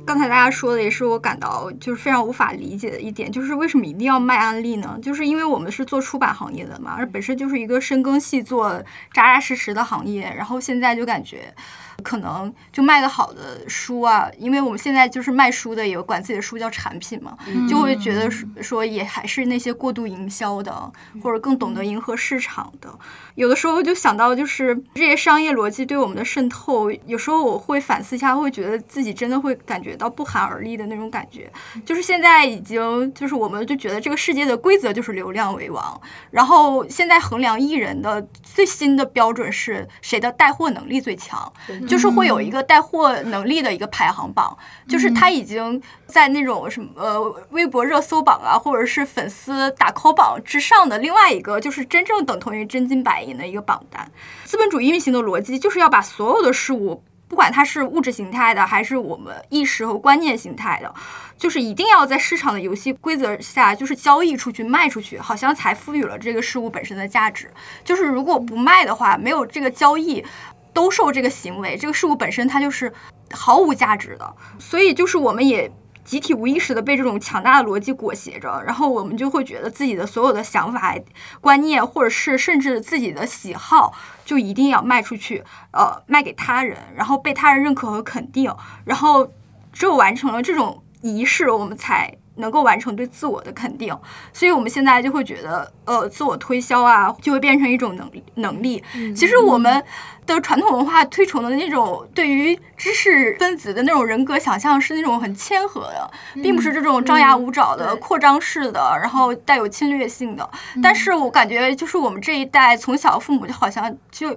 [0.04, 4.98] 刚才大家说的也是我感到就是非常无法理解的一点，就是为什么一定要卖安利呢？
[5.02, 11.54] 就是因为我们是做出版行业的嘛，而本身就是一个深耕细作、扎扎实实的行业，然后现在就感觉。
[12.02, 17.36] 可能就卖个好的书啊，因为我们现在就是卖书的，也管自己的书叫产品嘛，
[17.68, 18.30] 就会觉得
[18.62, 22.88] 说也还是那些过度营销的，或者更懂得迎合市场的。
[23.34, 31.50] 有的时候就想到就是这些商业逻辑对我们的渗透，有时候我会反思一下，会觉得自己真的会感觉到不寒而栗的那种感觉。
[31.84, 36.00] 就是现在已经就是我们就觉得这个世界的规则就是流量为王，
[36.30, 41.52] 然后现在衡量艺人的最新的标准是谁的带货能力最强。
[41.86, 44.56] 就是会有一个带货能力的一个排行榜，
[44.88, 54.10] 就是他已经在那种什么呃微博热搜榜啊，或者是粉丝打 call 榜之上的另外一个，就是真正等同于真金白银的一个榜单。
[54.44, 60.94] 资本主义运行的逻辑就是要把所有的事物，不管它是物质形态的，还是我们意识和观念形态的，
[61.38, 67.50] 就是一定要在市场的游戏规则下，就是交易出去、卖出去，好像才赋予了这个事物本身的价值。
[67.82, 70.24] 就是如果不卖的话，没有这个交易。
[70.72, 72.92] 兜售这个行为，这个事物本身它就是
[73.30, 75.70] 毫无价值的，所以就是我们也
[76.04, 80.96] 集体无意识的被这种强大的逻辑裹挟着，然后我们就会觉得自己的所有的想法、
[81.40, 83.92] 观念，或者是甚至自己的喜好，
[84.24, 88.52] 就一定要卖出去，呃，卖给他人，然后被他人认可和肯定，
[88.84, 89.32] 然后
[89.72, 92.16] 只有完成了这种仪式，我们才。
[92.36, 93.96] 能够完成对自我的肯定，
[94.32, 98.82] 所以我们现在就会觉得，呃，自我推销啊，就会变成一种能力能力。
[99.14, 99.84] 其实我们
[100.24, 110.48] 的传统文化推崇的那种对于知识分子的那种人格想象，是那种很谦和的，并不是这种张牙舞爪的、扩张式的，然后带有侵略性的。
[110.82, 114.34] 但是我感觉，就是我们这一代从小父母就好像就，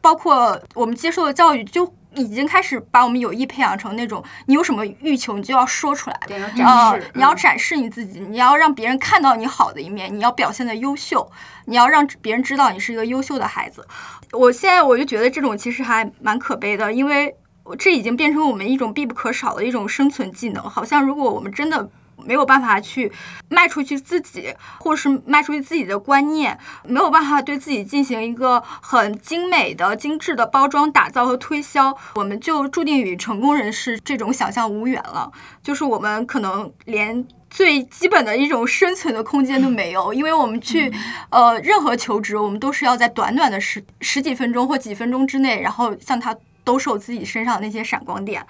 [0.00, 1.92] 包括我们接受的教育就。
[2.16, 6.16] 已经开始把我们有意培养成那种，你有什么欲求，你就要说出来，
[6.64, 11.30] 啊，你要展示你自己，你要让别人看到你好的一面，你要表现的优秀，
[11.66, 13.86] 你要让别人知道你是一个优秀的孩子。
[14.32, 17.34] 我现在我就觉得这种其实还蛮可悲的，因为
[17.78, 21.88] 这已经变成我们一种必不可少的一种生存技能，好像如果我们真的。
[22.26, 23.12] 没有办法去
[23.48, 35.30] 卖出去自己，或者是卖出去自己的观念，没有办法对自己进行一个很精美的、精致的包装、打造和推销，我们就注定与成功人士这种想象无缘了。
[35.62, 40.92] 就是我们可能连最基本的一种生存的空间都没有，因为我们去
[41.30, 48.44] 呃任何求职，我们都是要在短短的十十几分钟或几分钟之内，然后向他兜售自己身上那些闪光点。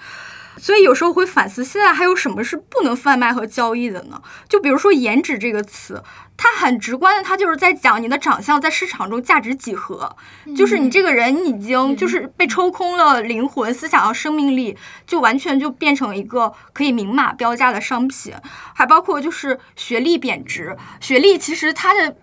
[0.58, 4.20] 所以有时候会反思，现在还有什么是不能贩卖和交易的呢？
[4.48, 6.02] 就比如说“颜值”这个词，
[6.36, 10.16] 它很直观的，它就是在讲你的长相在市场中价值几何，
[10.56, 18.34] 就是你这个人已经就是被抽空了灵魂、思想和生命力，就完全就变成一个可以明码标价的商品。
[18.74, 22.16] 还包括就是学历贬值，学历其实它的。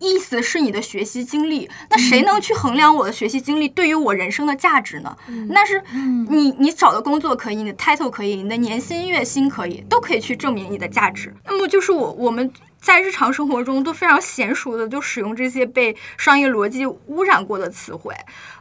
[0.00, 5.16] 意思是你的学习经历，那谁能去衡量我的学习经历对于我人生的价值呢？
[5.50, 5.82] 那是
[6.28, 11.34] 你你找的工作可以，你的 title 可以，你的年薪月薪可以，都可以去证明你的价值。
[11.44, 12.52] 那么就是我我们。
[12.80, 18.14] 在日常生活中都非常娴熟的就使用这些被商业逻辑污染过的词汇，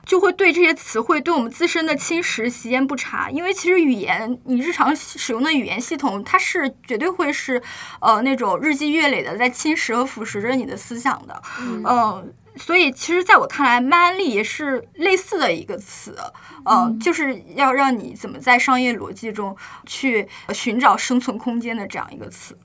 [0.07, 3.29] 就会对这些词汇对我们自身的侵蚀习焉不察。
[3.29, 7.61] 因为其实语言，你日常使用的语言系统，它是绝对会是，
[7.99, 11.41] 呃，那种日积月累的在侵蚀和腐蚀着你的思想的。
[11.59, 16.17] 嗯，所以其实在我看来，卖安利也是类似的一个词，
[16.63, 22.57] 嗯，就是要让你怎么在商业逻辑中去寻找生存空间的这样一个词。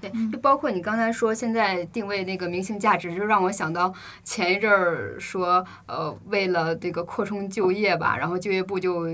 [0.00, 3.92] 对，就包括你刚才说现在定位那个明星价值，就让我想到
[4.24, 9.08] 前一阵儿说，呃，为了这个扩充就业吧，然后就业部就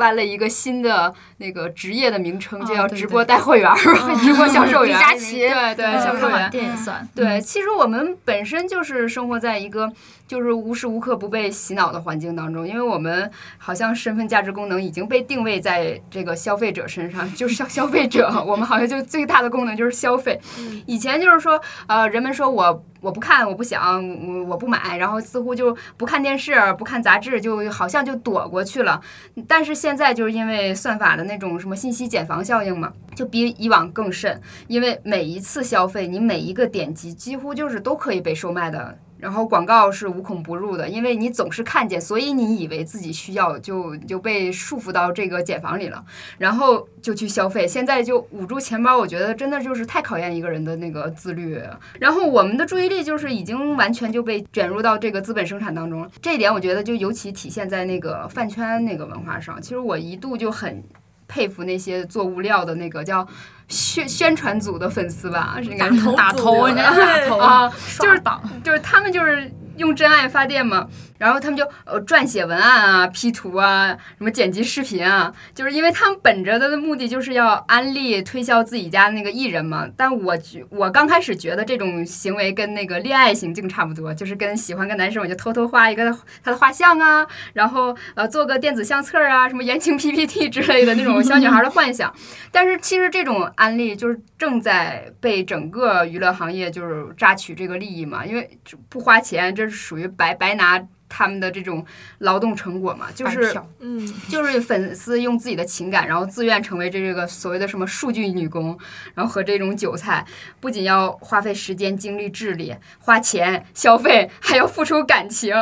[0.00, 3.76] 颁了一个新的那个职业的名称，就叫直播带货员儿，
[4.24, 4.96] 直播销售员。
[4.96, 6.48] 李佳琦，对对，销售员。
[6.50, 7.06] 店也算。
[7.14, 9.92] 对，其实我们本身就是生活在一个。
[10.30, 20.40] 就是无时无刻不被洗脑的环境当中，因为我们好像身份价值功能已经被定位在这个消费者身上，就是消消费者，我们好像就最大的功能就是消费。
[20.86, 29.00] 以前就是说，呃，人们说我我不看，我不想，我我不买，然后似乎就不看电视，不看杂志，就好像就躲过去了。
[29.48, 38.98] 但是现在就是因为算法的那种什么信息茧房效应嘛，就比以往更甚，因为每一次消费，你每一个点击几乎就是都可以被售卖的。
[39.20, 46.04] 然后广告是无孔不入的，因为你总是看见，所以你以为自己需要，就就被束缚到这个茧房里了，
[46.38, 47.66] 然后就去消费。
[47.66, 51.60] 现在就捂住钱包，我觉得真的就是太考验一个人的那个自律。
[51.98, 56.10] 然后我们的注意力就是已经完全就被卷入到这个资本生产当中了。
[56.22, 59.60] 这一点我觉得就尤其体现在那个饭圈那个文化上。
[59.60, 60.82] 其实我一度就很
[61.28, 63.26] 佩服那些做物料的那个叫。
[63.70, 68.20] 宣宣传组的粉丝吧，应该是打头，人家打头啊，就是
[68.62, 69.50] 就是他们就是
[69.80, 70.86] 用真爱发电嘛。
[71.18, 79.86] 然后他们就呃撰写文案啊、P 图啊、什么剪辑视频啊，就是因为他们本着的目的就是要安利推销自己家那个艺人嘛。
[79.94, 86.10] 但我觉我刚开始觉得这种行为跟那个恋爱行径差不多，就是跟喜欢个男生我就偷偷画一个
[86.42, 92.10] 他的画像啊，然后呃做个电子相册啊，什么言情 PPT 之类的那种小女孩的幻想。
[92.50, 100.84] 但是其实这种安利就是正在被整个娱乐行业就是榨取这个利益嘛，因为不花钱，这是属于白白拿。
[101.12, 101.84] 他们的这种
[102.18, 108.78] 劳动成果嘛，就是，嗯，就是粉丝用自己的情感，然后自愿成为这个所谓的什么数据女工，
[109.14, 110.24] 然后和这种韭菜，
[110.60, 115.52] 不仅要花费时间、精力、智力，花钱消费，还要付出感情，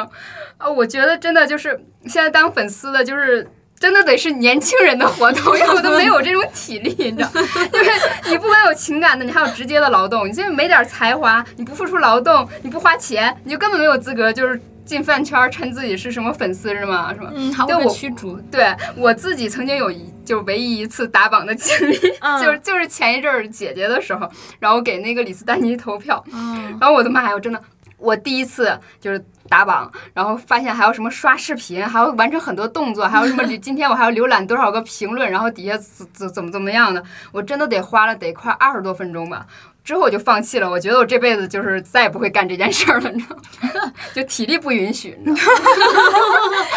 [0.58, 7.88] 啊，我觉得真的就是现在当粉丝的，就是真的得是年轻人的活动，因为我都没有这种体力，你知道，因为
[8.30, 14.60] 你不光有情感的，你还有直接的劳动，你现在没点才华，你不付出劳动，你不花钱，你就根本没有资格，就是。
[14.88, 17.12] 进饭圈称自己是什么粉丝是吗？
[17.12, 17.30] 是吗？
[17.34, 18.40] 嗯，好，被驱逐。
[18.50, 20.10] 对我自己曾经有一。
[20.24, 27.58] 就唯一一次打榜的经历，嗯 就是就是前一阵儿姐姐的时候，然后给那个李斯丹妮投票，嗯然后我的妈呀，我真的，
[27.98, 39.46] 我第一次就是打榜，然后发现还有什么刷视频，还要完成很多动作，还有什么今天我还要浏览多少个评论，然后底下怎怎怎么怎么样的，我真的得花了得快二十多分钟吧。
[39.88, 43.92] 之后我就放弃了，我觉得我这辈子就是再也不会干这件事儿了，你知道吗？
[44.12, 45.60] 就体力不允许，你知道吗？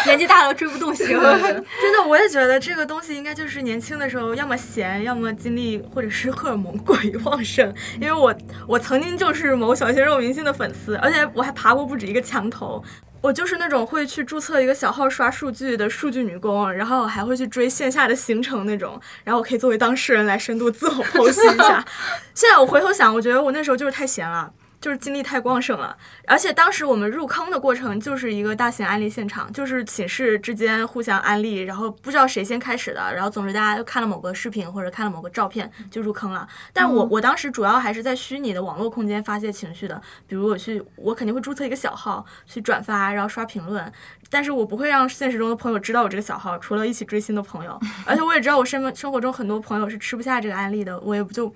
[0.06, 1.36] 年纪大了追不动星了。
[1.38, 7.70] 真的，我也觉得这个东西应该就是年轻的时候，要么闲，要么精力或者是荷尔蒙过于旺盛。
[8.00, 8.34] 因为我
[8.66, 12.82] 我曾经就是某小鲜肉明星的粉丝，而且我还爬过不止一个墙头。
[13.22, 21.82] 我就是那种会去注册一个小号刷数据的数据女工，然后还会去追线下的行程那种，然后我可以作为当事人来深度自我剖析一下。
[22.34, 24.52] 现在我回头想，我觉得我那时候就是太闲了。
[24.82, 36.48] 就是精力太旺盛了，而且当时我们入坑的过程就是一个大型安利现场，就是寝室之间互相安利，然后不知道谁先开始的，然后总之大家就看了某个视频或者看了某个照片就入坑了。
[36.72, 43.90] 但我我当时主要还是在虚拟的网络空间发泄情绪的，比如我去，我肯定会注册一个小号去转发，然后刷评论，
[44.30, 51.54] 但是我不会让现实中的朋友知道我这个小号，除了一起追星的朋友，而且我也知道我生生活中很多朋友是吃不下这个安利的，我也不就。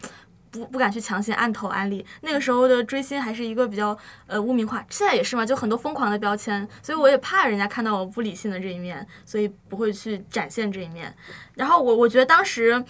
[0.57, 3.97] 不不敢去强行按头安利，那个时候的追星还是一个比较
[4.27, 11.15] 呃污名化，现在也是嘛，就很多疯狂的标签，所以我也怕人家看到我不理性的这一面，所以不会去展现这一面。
[11.55, 12.83] 然后我我觉得当时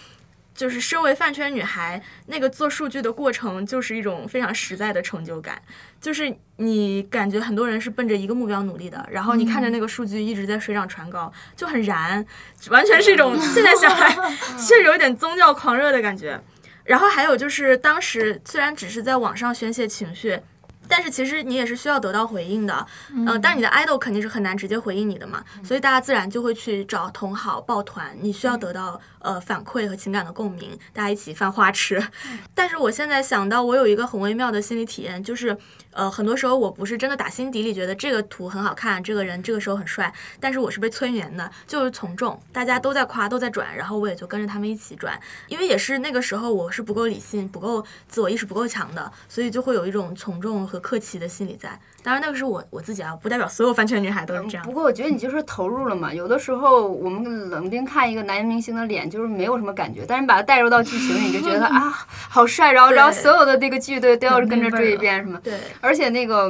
[0.53, 5.61] 就是身为饭圈女孩，那个做数据的过程就是一种非常实在的成就感，
[6.01, 12.25] 就是你感觉很多人是奔着一个目标努力的，然后你看着那个数据一直在水涨船高，就很燃，
[12.71, 14.09] 完全是一种现在想来
[14.57, 16.41] 是有一点宗教狂热的感觉。
[16.87, 20.39] 然后还有就是，当时虽然只是在网上宣泄情绪，
[20.87, 32.01] 但是其实你也是需要得到回应的，嗯、呃，但你的 idol 肯定是很难直接回应你的嘛，所以大家自然就会去找同好抱团，你需要得到呃反馈和情感的共鸣，大家一起犯花痴。
[32.55, 35.57] 但是我现在想到，我有一个很微妙的心理体验，就是
[35.97, 51.79] 呃，很多时候我不是真的打心底里觉得这个图很好看，这个人这个时候很帅，但是我是被催眠的，就是从众，大家都在夸，都在转，然后我也就跟着他们一起转，因为也是那个时候我是不够理性、不够自我意识不够强的，所以就会有一种从众和客气的心理在。
[52.07, 54.71] 当然，那个是我我自己啊，不代表所有饭圈女孩都是这样不。
[54.71, 61.91] 过我觉得你就是投入了嘛，有的时候我们冷冰看一个男明星的脸，就是没有什么感觉，但是你把他带入到剧情里，你就觉得 啊
[62.29, 65.37] 好帅，然后然后所有的那个剧都都要跟着追一遍什么。
[65.43, 66.49] 对，而且那个，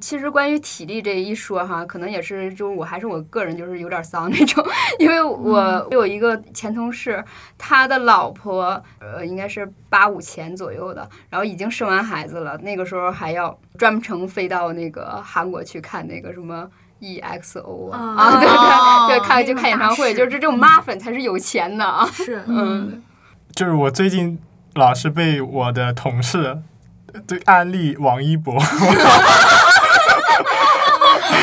[0.00, 4.64] 其实关于体力这一说哈，可能也是就是我还是我个人就是有点丧那种，
[4.98, 7.24] 因为我有一个前同事，
[7.58, 16.68] 他的老婆呃应该是八五前左右的，然后已经生完孩子了，那个时候还要专程飞到那个韩国去看那个什么。
[17.00, 22.06] EXO 啊对哦对对，看就看演唱会，就是这种妈粉才是有钱的啊。
[22.06, 23.02] 是，嗯，
[23.54, 24.38] 就是我最近
[24.74, 26.62] 老是被我的同事
[27.26, 28.54] 对安利王一博，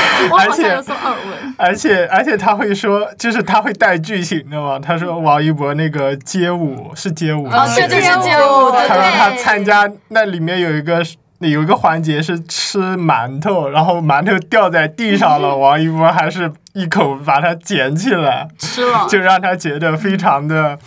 [0.37, 1.55] 而且像有所耳闻。
[1.57, 4.79] 而且而且他会说，就是他会带剧情的嘛。
[4.79, 9.31] 他说王一博那个街舞是街舞，哦，对，就是街舞，他说他。
[9.41, 11.03] 参加那里面有一个
[11.39, 20.77] 有一个环节是吃馒头，然后馒头掉在地上了，王一博还是一口把它捡起来，吃了，就让他觉得非常的。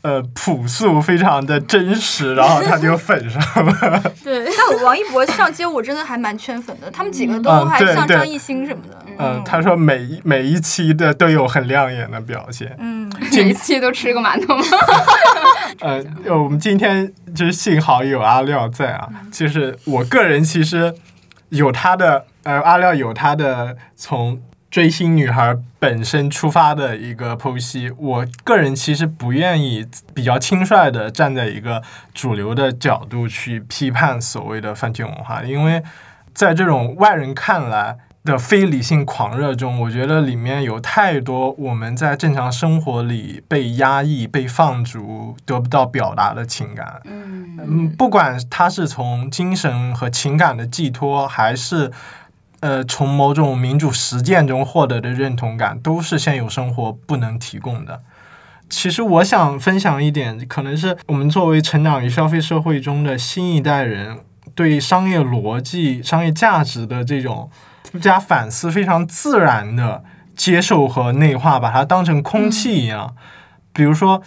[0.00, 4.00] 呃，朴素，非常的真实，然后他就粉上了。
[4.84, 8.96] 王一博上街舞真的还蛮圈粉的，他们几个都还像张艺兴什么的。
[9.18, 12.74] 嗯，他说每一每一期的都有很亮眼的表现。
[12.78, 14.64] 嗯， 每一期都吃个馒头吗？
[15.80, 16.02] 呃，
[16.34, 20.94] 我们今天就是幸好有阿廖在啊，就是我个人其实
[21.50, 24.40] 有他的呃，阿廖有他的从
[24.70, 27.90] 追星女孩本身出发的一个剖析。
[27.96, 35.82] 我个人其实不愿意比较轻率的站在一个主流的角度去批判所谓的饭圈文化，因为
[36.32, 37.98] 在这种外人看来。
[38.24, 47.00] 的非理性狂热中，我觉得里面有太多我们在正常生活里被压抑、被放逐、得不到表达的情感。
[47.04, 51.90] 嗯嗯，不管它是从精神和情感的寄托，还是
[52.60, 58.00] 呃从某种民主实践中获得的认同感，都是现有生活不能提供的。
[58.70, 64.18] 其实我想分享一点，可能是我们作为成长于消费社会中的新一代人，
[64.54, 67.50] 对商业逻辑、商业价值的这种
[67.90, 70.04] 不加反思、非常自然的
[70.36, 73.14] 接受和内化，把它当成空气一样。
[73.72, 74.20] 比如说，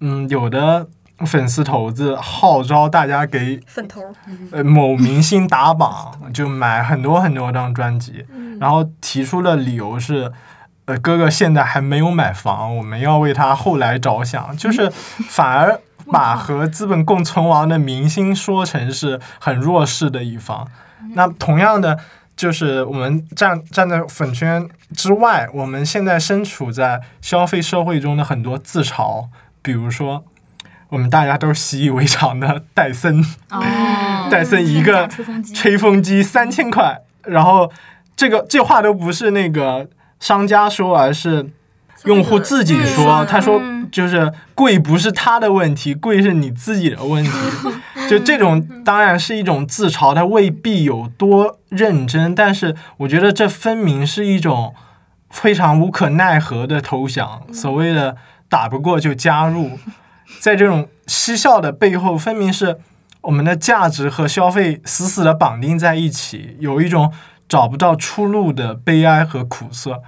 [0.00, 0.86] 嗯，有的
[1.26, 4.00] 粉丝头子号召大家给粉头。
[4.52, 8.24] 呃某明星打榜，就买很多很多张专辑，
[8.60, 10.32] 然后提出的理由是，
[10.84, 14.90] 呃，哥哥现在还没有买房，我们要为他后来着想，就是
[15.28, 20.66] 反而把和资本共存亡的明星说成是很弱势的一方。
[21.14, 21.98] 那同样的，
[22.36, 29.26] 就是我们站站在粉圈之外，我们现在身处在消费社会中的很多自嘲，
[29.60, 30.24] 比如说
[30.88, 33.20] 我们大家都习以为常的戴森，
[33.50, 33.62] 哦，
[34.30, 35.08] 戴森一个
[35.54, 37.70] 吹风机，三千块，然后
[38.16, 41.50] 这个这话都不是那个商家说，而是
[42.04, 43.24] 用户自己说。
[43.24, 47.30] 嗯他说嗯就是贵不是他的问题，贵是你自己的问题。
[48.08, 54.74] 就这种当然是一种自嘲，他未必有多认真，但是我觉得这分明是一种
[55.30, 57.42] 非常无可奈何的投降。
[57.52, 58.16] 所谓的
[58.50, 59.78] 打不过就加入，
[60.40, 62.78] 在这种嬉笑的背后，分明是
[63.22, 67.12] 我们的价值和消费死死的绑定在一起，有一种
[67.48, 70.02] 找不到出路的悲哀和苦涩。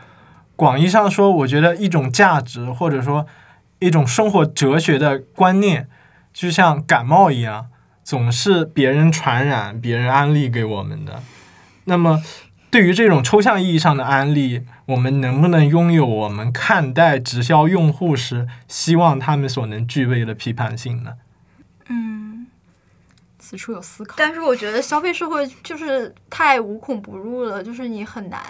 [0.54, 3.26] 广义上说，我觉得一种价值或者说
[3.78, 5.88] 一种生活哲学的观念，
[6.32, 7.66] 就像感冒一样，
[8.04, 11.22] 总是别人传染、别人安利给我们的。
[11.84, 12.22] 那么，
[12.70, 21.12] 对于这种抽象意义上的安利，我们能不能拥有我们看待直销用户时希望他们所能具备的批判性呢？
[21.88, 22.46] 嗯，
[23.38, 24.14] 此处有思考。
[24.18, 28.40] 但是我觉得消费社会就是太无孔不入了，就是你很难。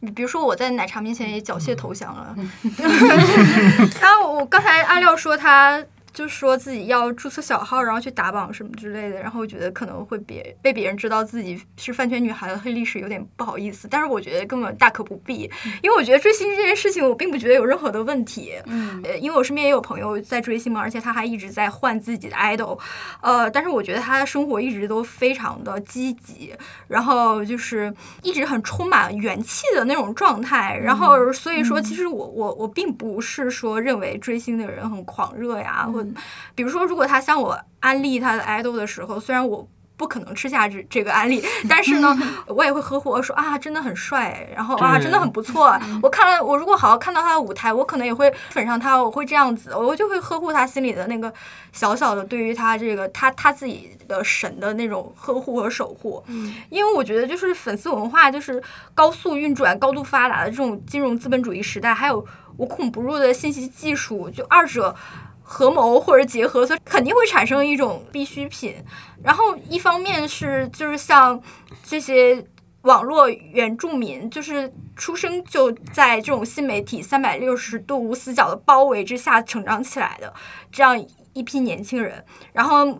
[0.00, 2.34] 你比如说我在奶茶面前也缴械投降了，
[4.00, 5.82] 然后我刚才阿廖说他
[6.12, 13.88] 就说自己要注册小号，然后去打榜什么之类的，然后我觉得可能会别被别人知道自己是饭圈女孩的黑历史，有点不好意思。
[13.90, 15.50] 但是我觉得根本大可不必，
[15.82, 18.52] 因为我觉得追星这件事情，我并不觉得有任何的问题。
[18.66, 22.78] 嗯，呃，因为我身边也有朋友在追星嘛，而且他还一直在换自己的 idol，
[23.20, 26.54] 呃，但是我觉得他的生活一直都非常的积极，
[26.88, 27.92] 然后就是
[28.22, 36.01] 一直很充满元气的那种状态，然后所以说，其实我我我并不是说认为追星的人很狂热呀，或
[36.54, 39.68] 比如说，如果他向我安利他的 idol 的时候，虽然我。
[39.94, 45.78] 不可能吃下这这个安利，但是呢， 我也会呵护我说啊，真的很帅，然后啊，真的很不错。
[46.02, 51.32] 我看了，我如果好好看到他的舞台，我可能也会粉上他，我会这样子，我就会呵护他心里的那个
[51.70, 56.20] 小小的对于他这个他他自己的神的那种呵护和守护。
[56.26, 58.60] 嗯，因为我觉得就是粉丝文化就是
[58.94, 62.26] 高速运转、高度发达的这种金融资本主义时代，还有
[62.56, 64.96] 无孔不入的信息技术，就二者。
[65.52, 68.74] 合谋或者结合，所以肯定会产生一种必需品。
[69.22, 71.38] 然后一方面是就是像
[71.84, 72.42] 这些
[72.82, 80.32] 网络原住民，就是出生就在这种新媒体三百六十度无死角的包围之下成长起来的
[80.70, 80.98] 这样
[81.34, 82.24] 一批年轻人，
[82.54, 82.98] 然后。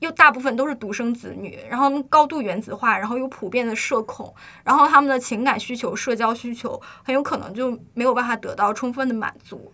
[0.00, 9.72] 又大部分都是独生子女，然后高度原子化，然后又普遍的社恐，然后他们的情感需求、社交需求很有可能就没有办法得到充分的满足。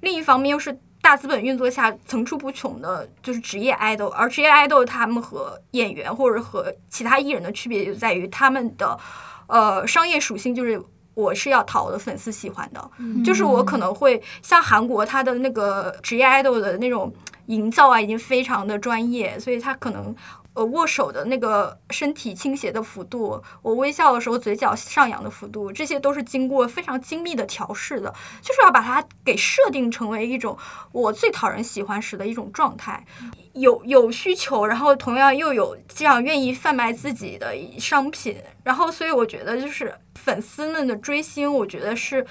[0.00, 0.76] 另一方面又是
[1.08, 8.98] 大资本运作下层出不穷的，就是职业爱豆，而职业爱豆他们和演员或者和其他艺人的区别就在于他们的
[9.46, 10.78] 呃商业属性就是。
[11.14, 12.90] 我是要讨我的粉丝喜欢的，
[13.24, 17.12] 就是我可能会像韩国他的那个职业爱豆的那种
[17.46, 20.14] 营造啊，已经非常的专业，所以他可能
[20.58, 30.58] 呃握手的那个身体倾斜的幅度，我微笑的时候嘴角上扬的幅度，这些都是经过非常精密的调试的，就是要把它给设定成为一种
[30.90, 33.06] 我最讨人喜欢时的一种状态。
[33.52, 42.26] 有有需求，然后同样又有这样愿意贩卖自己的商品，然后所以我觉得就是粉丝们的追星，我觉得是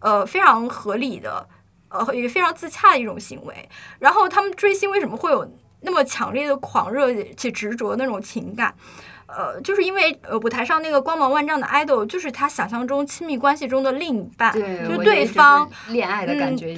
[0.00, 1.48] 呃非常合理的，
[1.88, 3.68] 呃也非常自洽的一种行为。
[3.98, 5.50] 然后他们追星为什么会有
[5.82, 8.74] 那么强烈的狂热且执着的那种情感？
[9.34, 15.66] 呃，就是因为呃舞台上那个光芒万丈的 idol，就是他想象中亲密关系中的另一半，对，就是对方。
[15.88, 16.76] 恋爱的感觉，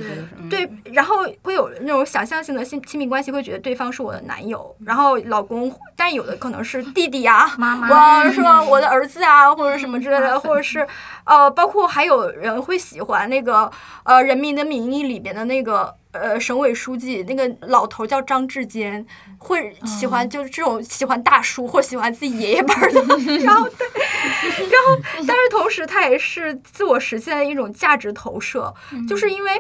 [0.49, 8.63] 对，然后会有那种想象性的亲亲密关系，会觉得对方是我的男友，然后老公，但有的可能是弟弟啊，妈妈哇，是吧？
[8.63, 10.87] 我的儿子啊，或者什么之类的，或者是
[11.25, 13.69] 呃，包括还有人会喜欢那个
[14.05, 19.05] 呃《人民的名义》里边的那个呃省委书记，那个老头叫张志坚，
[19.39, 23.01] 会喜欢就是这种喜欢大叔或喜欢自己爷爷辈的，
[23.45, 23.87] 然后对，
[24.71, 28.73] 然后 但是同时他也是自我实现的一种价值投射，
[29.09, 29.51] 就是因为。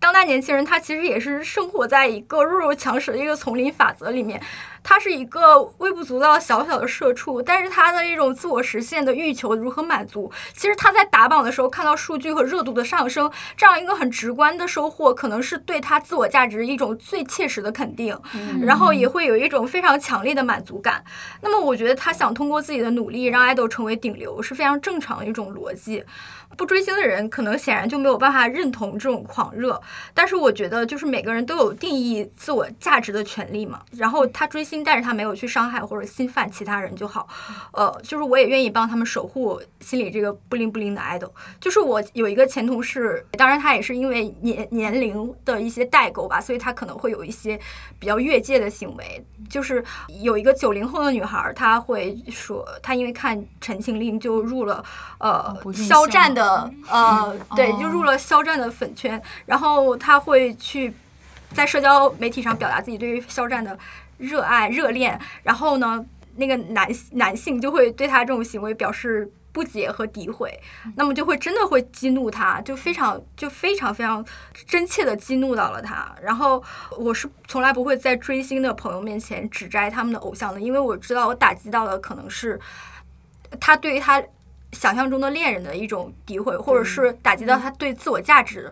[0.00, 4.40] 当代年轻人他其实也是生活在一个弱肉强食的一个丛林法则里面，
[4.82, 10.30] 他是一个微不足道小小的社畜，但是他的一种自我实现的欲求如何满足？
[10.54, 18.18] 其实他在打榜的时候看到数据和热度的上升，这样一个很直观的收获，可能是对他自我价值一种最切实的肯定，
[18.62, 21.04] 然后也会有一种非常强烈的满足感。
[21.40, 26.04] 那么我觉得他想通过自己的努力让爱豆成为顶流是非常正常的一种逻辑。
[26.56, 29.80] 不追星的人可能显然就没有办法认同这种狂热，
[30.14, 33.82] 但是我觉得就是每个人都有定义自我价值的权利嘛。
[33.92, 37.26] 然后他追星，但是他没有去伤害或者侵犯其他人就好。
[37.72, 41.30] 呃，就是我也愿意帮他们守护心里这个不灵不灵的 idol。
[41.58, 47.58] 就是我有一个前同事，当然他也是因为年年龄的一些代沟吧，所以他可能会有一些
[47.98, 49.24] 比较越界的行为。
[49.48, 49.82] 就是
[50.20, 54.84] 有一个九零后的女孩，她会说，她因为看《陈情令》就入了
[55.18, 60.92] 呃肖战的呃对，哦就入了肖战的粉圈，然后她会去
[61.54, 63.78] 在社交媒体上表达自己对于肖战的
[64.18, 66.04] 热爱、热恋，然后呢，
[66.36, 70.60] 那个男男性就会对他这种行为表示不解和诋毁，
[70.94, 74.24] 那么就会真的会激怒他，就非常就非常非常
[74.66, 76.14] 真切的激怒到了他。
[76.22, 76.62] 然后
[76.98, 82.60] 我是从来不会在追星的朋友面前指摘他们的偶像的，因为我知道我打击到的可能是
[83.58, 84.22] 他对于他
[84.72, 88.70] 想象中的恋人的一种诋毁，或者是打击到他对自我价值。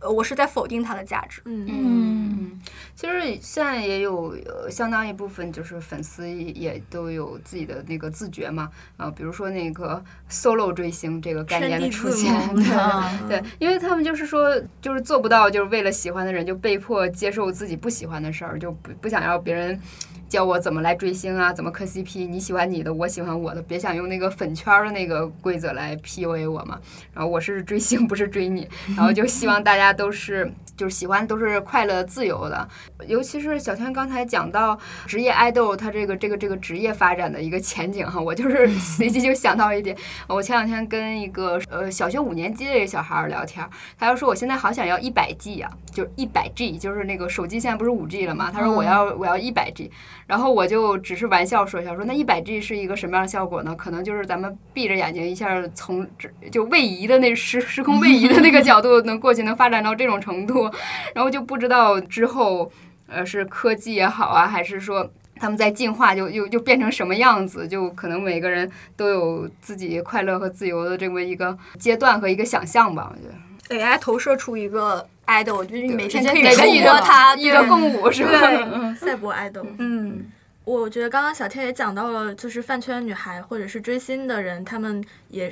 [0.00, 1.42] 呃，我是在否定他的价值。
[1.44, 2.60] 嗯嗯，
[3.00, 19.80] 其实现在也有呃相当一部分就是粉丝也都有自己的那个自觉嘛，啊，比如说那个 solo 追星这个概念的出现，对嗯对，因为他们就是说，就是做不到，就是为了喜欢的人就被迫接受自己不喜欢的事儿，就不不想要别人。
[20.28, 22.28] 教我怎么来追星啊，怎么磕 CP？
[22.28, 26.78] 你喜欢你的，我喜欢我的，别想用那个粉圈儿的那个规则来 PUA 我嘛。
[27.12, 28.68] 然后我是追星，不是追你。
[28.96, 32.68] 然后就希望大家都是就是喜欢都是快乐自由的。
[33.06, 39.96] 尤其是小天刚才讲到职业爱豆，他这个这个这个职业发展的一个前景哈，我就是随即就想到一点。
[40.28, 48.50] 我前两天跟一个呃小学五年级的一个小孩儿聊天儿，他就说我现在好想要一百 G 啊，就是一百 G，就是那个手机现在不是五 G 了嘛？
[48.52, 49.90] 他说我要我要一百 G。
[50.26, 53.74] 然后我就只是玩笑说一下，说那一百 G 是一个什么样的效果呢？
[53.74, 60.70] 可能就是咱们闭着眼睛一下从这就位移的那时时空位移的那个角度 能过去，能发展到这种程度，
[61.14, 62.70] 然后就不知道之后
[63.10, 65.10] 呃是科技也好啊，还是说。
[65.42, 67.66] 他们在进化就又又变成什么样子？
[67.66, 73.10] 就可能每个人都有自己快乐和自由的这么一个阶段和一个想象吧。
[73.10, 78.38] 我觉得 AI 投射出一个 idol，就是你每天可以给触一个摸它，一个共舞是吧？
[78.38, 79.66] 对赛博爱豆。
[79.78, 80.26] 嗯，
[80.66, 85.50] 我觉得刚刚小天也讲到了，就是饭圈女孩或者是追星的人，他们也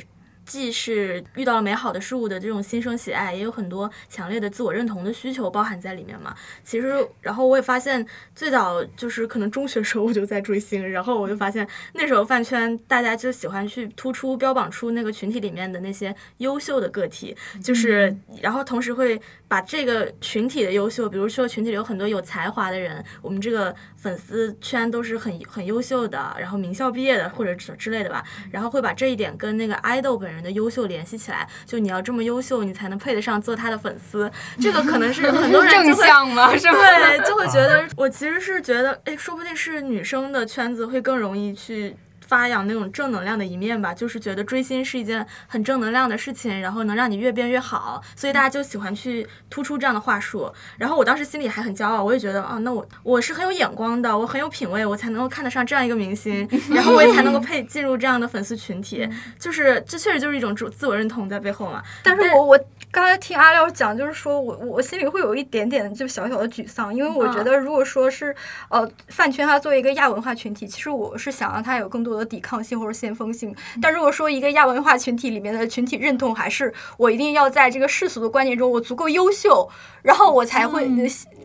[0.49, 6.35] 既是遇到了美好的事物的这种心生喜爱，也有很多强烈的自我认同的需求包含在里面嘛。
[6.65, 34.31] 其实，然后我也发现，最早就是可能中学时候我就在追星，然后我就发现那时候饭圈大家就喜欢去突出标榜出那个群体里面的那些优秀的个体，就是然后同时会把这个群体的优秀，比如说群体里有很多有才华的人，我们这个粉丝圈都是很很优秀的，然后名校毕业的或者之之类的吧，然后会把这一点跟那个爱豆本人的优秀联系起来，就你要这么优秀，你才能配得上做他的粉丝，
[34.61, 36.55] 这个可能是很多人 正向吗？
[36.57, 36.79] 是吧？
[36.79, 41.97] 对，就会觉得我其实是觉得，哎，说不定是女生的圈子会更容易去
[42.29, 50.53] 发扬那种正能量的一面吧，就是觉得追星是一件很正能量的事情，然后能让你越变越好，所以大家就喜欢去突出这样的话术。
[50.77, 59.09] 然后我当时心里还很骄傲，我也觉得啊，那我我是很有眼光的，我很有品味，我才能够看得上这样一个明星， 然后我也才能够配进入这样的粉丝群体，
[59.41, 61.83] 就是这确实就是一种自自我认同在背后嘛。
[62.03, 62.61] 但是我我
[62.91, 68.35] 刚才听阿廖讲，就是说我我心里会有一点点就小小的沮丧，因为我觉得如果说是
[68.69, 73.55] 呃饭圈它作为一个亚文化群体，其实我是想让它有更多的抵抗性或者先锋性。
[73.81, 79.69] 但如果说一个亚文化群体里面的群体认同还是我一定要在这个世俗的观念中我足够优秀，
[80.03, 80.89] 然后我才会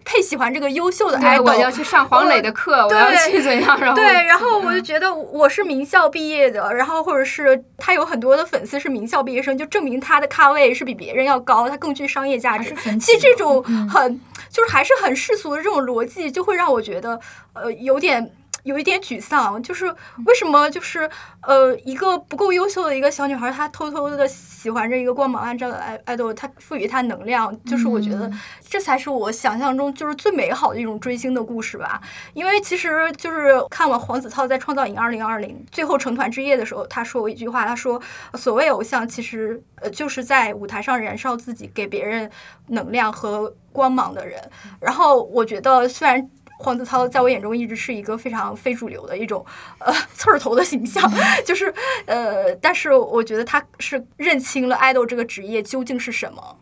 [0.05, 1.43] 配喜欢这个优秀的对，idol。
[1.43, 3.79] 我要去上黄磊的课，我要对去怎样？
[3.79, 14.19] 然后对，然后我就觉得我是名校毕业的，然后或者是他有很多的粉丝是名校毕业生，就证明他的咖位是比别人要高，他更具商业价值其实这种嗯很
[14.49, 17.19] 就是还是很世俗的这种逻辑，就会让我觉得
[17.53, 18.31] 呃有点。
[18.63, 19.85] 有一点沮丧，就是
[20.25, 21.09] 为什么就是
[21.41, 28.31] 呃一个不够优秀的一个小女孩，她偷偷的喜欢着一个光芒万丈的爱爱豆，她赋予她能量，就是我觉得
[28.67, 32.01] 这才是我想象中就是最美好的一种追星的故事吧。
[32.33, 38.01] 因为其实就是看完黄子韬在《创造营二零二零》最后成团之夜的时候，他说过一句话，他说
[38.35, 42.29] 所谓偶像其实呃就是在舞台上燃烧自己，给别人
[42.67, 44.41] 能量和光芒的人。
[44.79, 46.29] 然后我觉得虽然。
[46.63, 49.45] 黄子韬在我眼中一直是一个非常非主流的一种
[49.79, 51.11] 呃刺儿头的形象，
[51.45, 51.71] 就是
[52.05, 56.57] 呃，但是我觉得他是认清了爱豆这个职业究竟是什么。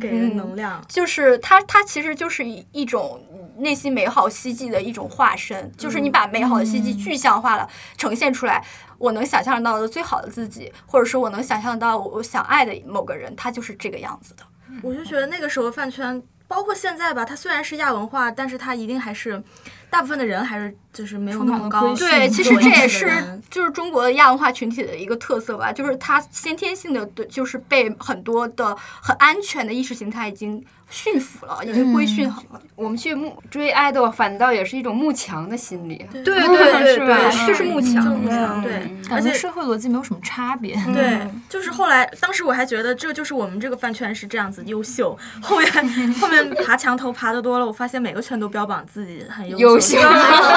[0.00, 3.24] 给人能量，就是他他其实就是一一种
[3.58, 8.64] 内心美好希冀的一种化身，就是你把美好的希冀具象化了，呈现出来，
[8.98, 14.42] 我能想象到的最好的自己，或者说我能想象到我想爱的某个人，他就是这个样子的。
[14.82, 19.42] 我就觉得那个时候饭圈，包括现在吧，它虽然是亚文化，但是它一定还是。
[19.90, 21.94] 大部分的人还是就是没有那么高。
[21.96, 23.10] 对，其实这也是
[23.50, 32.60] 就是中国的亚文化群体的一个特色吧，就是它先天性的对就是被很多的很安全的意识形态已经驯服了，已经规训好了。
[32.74, 36.06] 我们去慕追爱豆，反倒也是一种慕强的心理。
[36.12, 38.22] 对对对对，就 是慕强。
[38.62, 40.74] 对，而且社会逻辑没有什么差别。
[40.92, 45.16] 对，就是后来，当时我还觉得这就是我们这个饭圈是这样子优秀。
[45.40, 45.70] 后面
[46.20, 49.75] 后面爬墙头爬的多了，我发现每个圈都标榜自己很优。
[49.78, 49.98] 秀，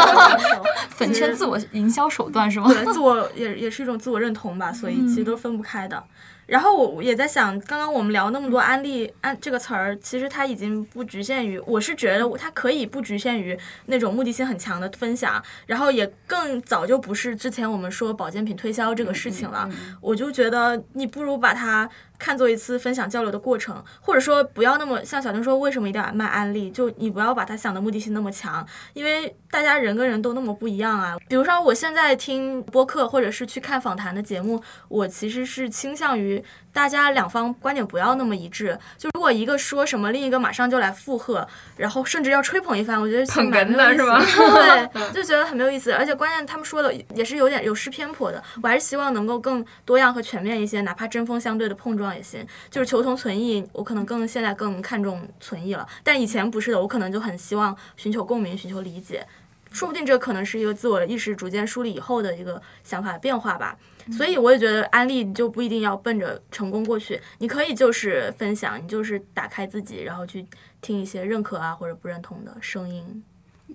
[0.90, 2.68] 粉圈自我营销手段是吗？
[2.68, 6.04] 对，自我也也是一种自我认同吧，所以其实都分不开的。
[6.46, 13.56] 然后我也在想，刚刚我们聊那么多安利安这个词儿，其实它已经不局限于，我是觉得它可以不局限于
[13.86, 19.70] 那种目的性很强的分享，然后也更早就不是之前我们说保健品推销这个事情了。
[20.02, 21.88] 我就觉得你不如把它。
[22.20, 26.70] 看作一次分享交流的过程，或者说不要那么像小丁说，为什么一定要卖安利？
[26.70, 28.64] 就你不要把他想的目的性那么强，
[28.94, 31.18] 因为大家人跟人都那么不一样啊。
[31.28, 36.44] 比如说我现在听播客或者是去看访谈的节目，我其实是倾向于。
[36.72, 41.46] 大家两方观点不要那么一致，就如果一个说什么，另一个马上就来附和，
[41.76, 44.06] 然后甚至要吹捧一番，我觉得挺没有意思。
[44.36, 45.92] 对， 就觉得很没有意思。
[45.92, 48.42] 而且关键他们说的也是有点有失偏颇的。
[48.62, 52.46] 我还是希望能够更多样和全面一些，哪怕针锋相对的碰撞也行。
[52.70, 55.88] 就是求同存异，我可能更现在更看重存异了。
[56.04, 59.26] 但以前不是的，我可能就很希望寻求共鸣，寻求理解。
[59.72, 63.76] 说不定这可能是一个自我意识逐渐梳理以后的一个想法变化吧。
[64.12, 70.46] 所以我也觉得安利你就不一定要奔着成功过去，你可以就是分享，你就是打开自己，然后去
[70.82, 73.24] 听一些认可啊或者不认同的声音。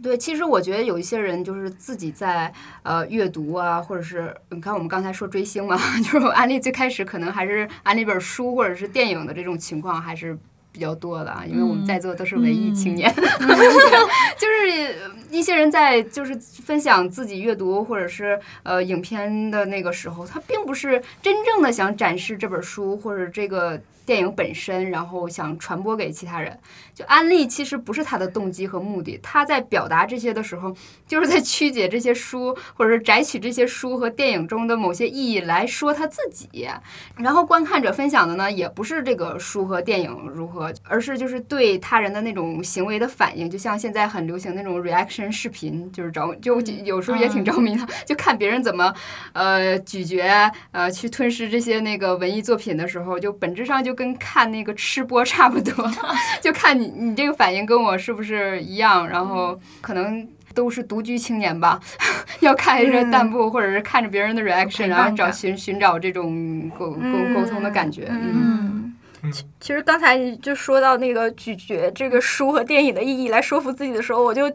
[0.02, 10.36] 对，其实我觉得有一些人就是自己在呃阅读啊，或者是你看我们刚才说追星嘛， 就是安利最开始可能还是安利本书或者是电影的这种情况还是。
[10.74, 13.14] 比较多的啊，因为我们在座都是文艺青年，
[14.36, 14.94] 就是
[15.30, 23.80] 一些人在就是分享自己阅读或者是呃影片的那个时候，他并不是真正的想展示这本书或者这个。
[24.06, 26.58] 电影本身，然后想传播给其他人，
[26.94, 29.18] 就安利其实不是他的动机和目的。
[29.22, 30.74] 他在表达这些的时候，
[31.08, 36.68] 就是在曲解这些书，或者是摘取这些书和电影中的某些意义来说他自己。
[37.16, 43.48] 然后观看者分享的呢，也不是这个书和电影如何，而是就是对他人的那种行为的反应。
[43.48, 48.92] 就像现在很流行那种 reaction 视频，就是着就有时候也挺着迷的，就看别人怎么
[49.32, 53.93] 呃咀嚼呃去吞噬这些那个文艺作品的时候，就本质上就。
[53.94, 55.90] 跟看那个吃播 差不多，
[56.42, 61.80] 就看你你这个反应跟我是不是一样，然后可能都是独居青年吧，
[62.40, 67.00] 要看着弹幕或者是看着别人的 reaction，然后找寻寻找这种沟沟
[67.34, 68.93] 沟通的感觉，嗯。
[69.60, 74.52] 其实刚才你就说到那个咀嚼这个书和电影的意义来说服自己的时候，我就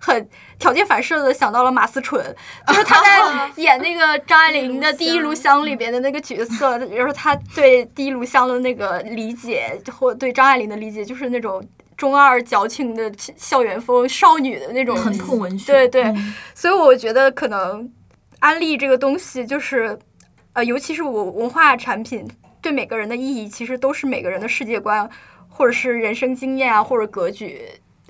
[0.00, 2.24] 很条件反射的想到了马思纯，
[2.66, 11.62] 就是他在 演那个张爱玲的《第一炉香》里边的那个角色，就是他对《第一炉香》的那个理解，或对张爱玲的理解，就是那种
[11.96, 15.72] 中二矫情的校园风少女的那种疼痛文学。
[15.72, 16.14] 对对，
[16.54, 17.90] 所以我觉得可能
[18.40, 19.98] 安利这个东西，就是
[20.54, 22.28] 呃，尤其是我文化产品。
[22.60, 25.08] 对每个人的意义，其实都是每个人的世界观，
[25.48, 27.60] 或者是人生经验啊，或者格局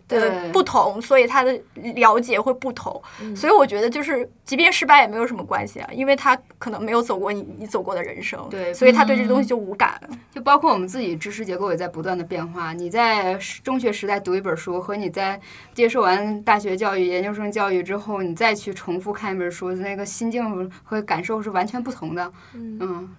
[0.07, 1.61] 的不同，所以他的
[1.95, 3.03] 了解会不同。
[3.37, 10.01] 所以我觉得，就是即便失败也没有什么关系啊，因为他可能没有走过你你走过的人生，对，所以他对这东西就无感。
[10.33, 12.73] 就包括我们自己知识结构也在不断的变化。
[12.73, 15.39] 你在中学时代读一本书，和你在
[15.75, 22.33] 接受完大学教育、研究生教育之后，你再去重复看一本书，那个心境和感受是完全不同的。
[22.55, 22.79] 嗯。
[22.81, 23.17] 嗯，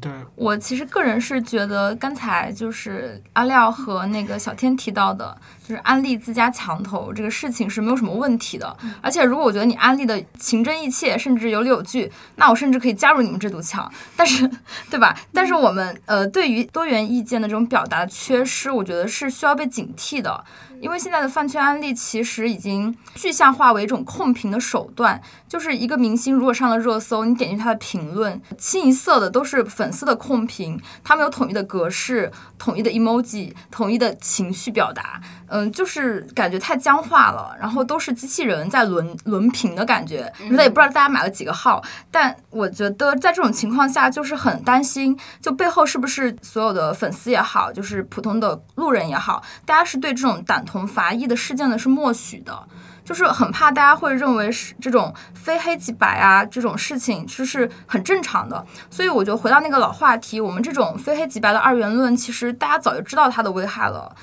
[0.00, 8.74] 对我其实个人是觉得，刚才就是阿廖和那个小天提到的，就是安利自家墙头这个事情是没有什么问题的。
[9.02, 13.90] 而且，如果我觉得你安利的情真意切，甚至有理有据，那我甚至可以加入你们这堵墙。
[14.16, 14.48] 但是，
[14.88, 15.14] 对吧？
[15.32, 20.44] 但是我们呃，对于多元意见的这种表达缺失，我觉得是需要被警惕的。
[20.80, 52.68] 因为现在的饭圈安利其实已经具象化为一种控评的手段，就是一个明星如果上了热搜，你点进他的评论，清一色的都是粉丝的控评，他们有统一的格式、统一的 emoji、统一的情绪表达，嗯，就是感觉太僵化了，然后都是机器人在轮轮评的感觉，那也不知道大家买了几个号，但我觉得在这种情况下，就是很担心，就背后是不是所有的粉丝也好，就是普通的路人也好，大家是对这种胆同伐异的事件呢是默许的。
[53.04, 64.14] 就是很怕大家会认为是这种非黑即白啊这种事情就是很正常的，所以我觉得回到那个老话题，我们这种非黑即白的二元论，其实大家早就知道它的危害了。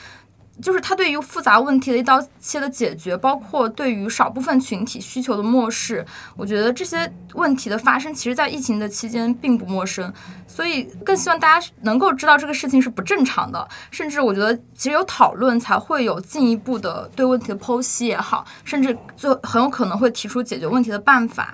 [0.62, 6.06] 就是它对于复杂问题的一刀切的解决，包括对于少部分群体需求的漠视，
[6.38, 10.14] 我觉得这些问题的发生，其实在疫情的期间并不陌生，
[10.56, 21.53] 所以更希望大家能够知道这个事情是不正常的，甚至我觉得其实有讨论才会有进一步的对问题的剖析也好，甚至就很有可能会提出解决问题的办法，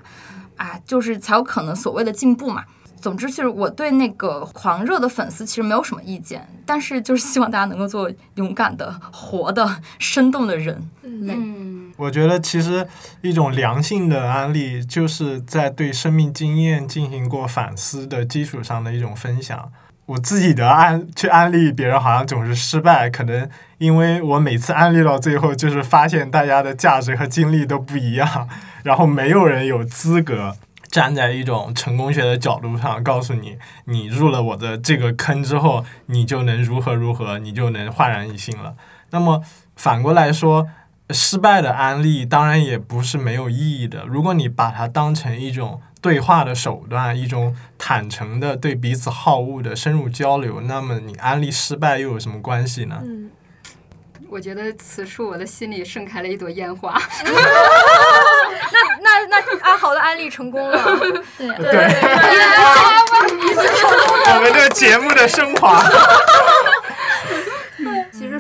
[0.56, 2.64] 啊，就是才有可能所谓的进步嘛。
[3.02, 10.90] 总之就是我对那个狂热的粉丝其实没有什么意见，但是就是希望大家能够做勇敢的、活的、生动的人。
[11.04, 12.88] 嗯，我觉得其实
[13.22, 19.72] 一种良性的安利，就是在对生命经验进行过反思的基础上的一种分享。
[20.08, 28.50] 我自己的安去安利别人，好像总是失败，可能因为我每次安利到最后，就是发现大家的价值和经历都不一样，
[28.84, 30.56] 然后没有人有资格。
[30.92, 38.76] 站在一种成功学的角度上，告诉你，你入了我的这个坑之后，你就能如何如何，你就能焕然一新了。
[39.12, 39.42] 那么
[39.76, 40.68] 反过来说，
[41.10, 44.04] 失败的案例当然也不是没有意义的。
[44.06, 53.02] 如果你把它当成一种对话的手段，一种坦诚的对彼此好恶的深入交流，那么你安利失败又有什么关系呢？
[54.32, 56.98] 我觉得此处我的心里盛开了一朵烟花。
[57.26, 60.82] 那那那阿豪的安利成功了，
[61.38, 61.68] 对对，
[64.34, 65.84] 我们这节目的升华。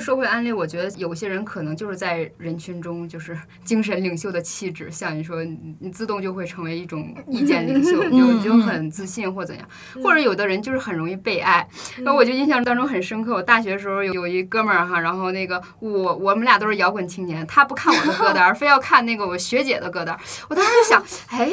[0.02, 5.44] 其实说回安利，我觉得有些人可能就是在人群中就是精神领袖的气质，像你说，
[5.80, 9.70] 你自动就会成为一种意见领袖， 就就很自信或怎样。
[10.04, 11.68] 或者有的人就是很容易被爱。
[12.00, 20.20] 那我就印象当中很深刻，我大学的时候有有一哥们儿哈，然后那个我我们俩都是摇滚青年，他不看我的歌单， 非要看那个我学姐的歌单。
[20.50, 21.48] 我当时就想，哎。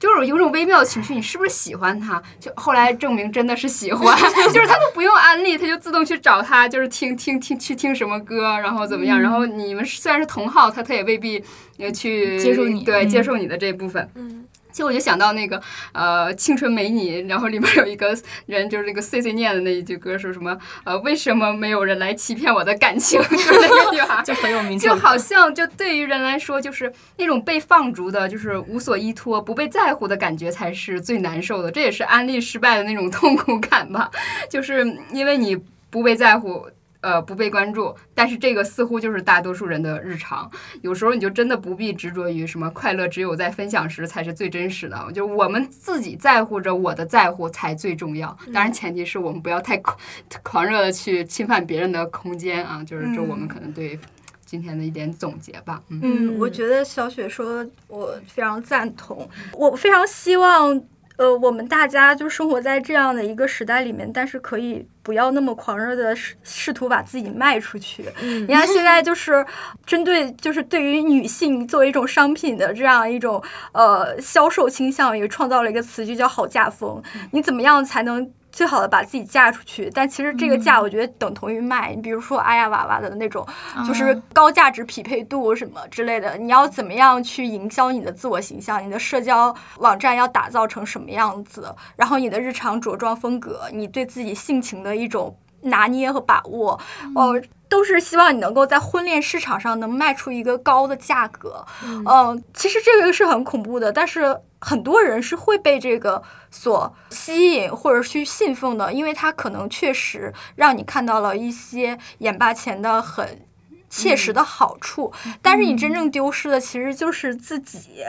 [0.00, 2.20] 就是有种微妙的情绪，你是不是喜欢他？
[2.40, 4.18] 就后来证明真的是喜欢，
[4.50, 9.20] 就是他都不用安利，他就自动去找他，就是听听听去听什么歌，然后怎么样？
[9.20, 11.44] 然后你们虽然是同号，他他也未必
[11.78, 14.08] 呃去接受你，对接受你的这部分。
[14.14, 14.46] 嗯。
[14.70, 15.60] 其实我就想到那个
[15.92, 18.16] 呃青春美女，然后里面有一个
[18.46, 23.20] 人就是那个碎碎念的那一句歌，说什么呃为什么没有人来欺骗我的感情？
[23.30, 31.70] 就是那个女孩 就很有名，就好像就对于人来说，就是那种被放逐的，就是无所依托、不被在乎的感觉才是最难受的。
[31.70, 34.10] 这也是安利失败的那种痛苦感吧，
[34.48, 35.56] 就是因为你
[35.90, 36.66] 不被在乎。
[37.02, 40.50] 呃，不被关注，但是这个似乎就是大多数人的日常。
[40.82, 45.10] 有时候你就真的不必执着于什么快乐，只有在分享时才是最真实的。
[45.14, 48.36] 就我们自己在乎着我的在乎才最重要。
[48.52, 49.96] 当然，前提是我们不要太狂
[50.42, 52.84] 狂热的去侵犯别人的空间啊。
[52.84, 53.98] 就是这我们可能对
[54.44, 55.82] 今天的一点总结吧。
[55.88, 59.26] 嗯，我觉得小雪说，我非常赞同。
[59.54, 60.82] 我非常希望。
[61.20, 68.02] 呃，我们大家就生活在这样的一个时代里面，但是可以不要那么狂热的试试图把自己卖出去。
[68.22, 69.44] 你看现在就是
[69.84, 73.42] 针对，就是对于女性作为一种商品的这样一种
[73.72, 77.02] 呃销售倾向，也创造了一个词，就叫好嫁风。
[77.32, 78.32] 你怎么样才能？
[78.52, 81.94] 最好的把自己嫁出去，但其实这个嫁我觉得等同于卖。
[81.94, 83.46] 你比如说阿呀娃娃的那种，
[83.86, 88.84] 就是高价值匹配度什么之类的，你要怎么样去营销你的自我形象？
[88.84, 91.74] 你的社交网站要打造成什么样子？
[91.96, 96.80] 然后你的日常着装风格，你对自己性情的一种拿捏和把握，
[97.14, 101.64] 哦，都是希望你能够在婚恋市场上能卖出一个高的价格。
[101.84, 104.40] 嗯，其实这个是很恐怖的，但是。
[104.60, 113.46] 很多人是会被这个所吸引或者去信奉的，因为他可能确实让你看到了一些眼巴前的很
[113.90, 115.12] 切实的好处，
[115.42, 118.04] 但是你真正丢失的其实就是自己。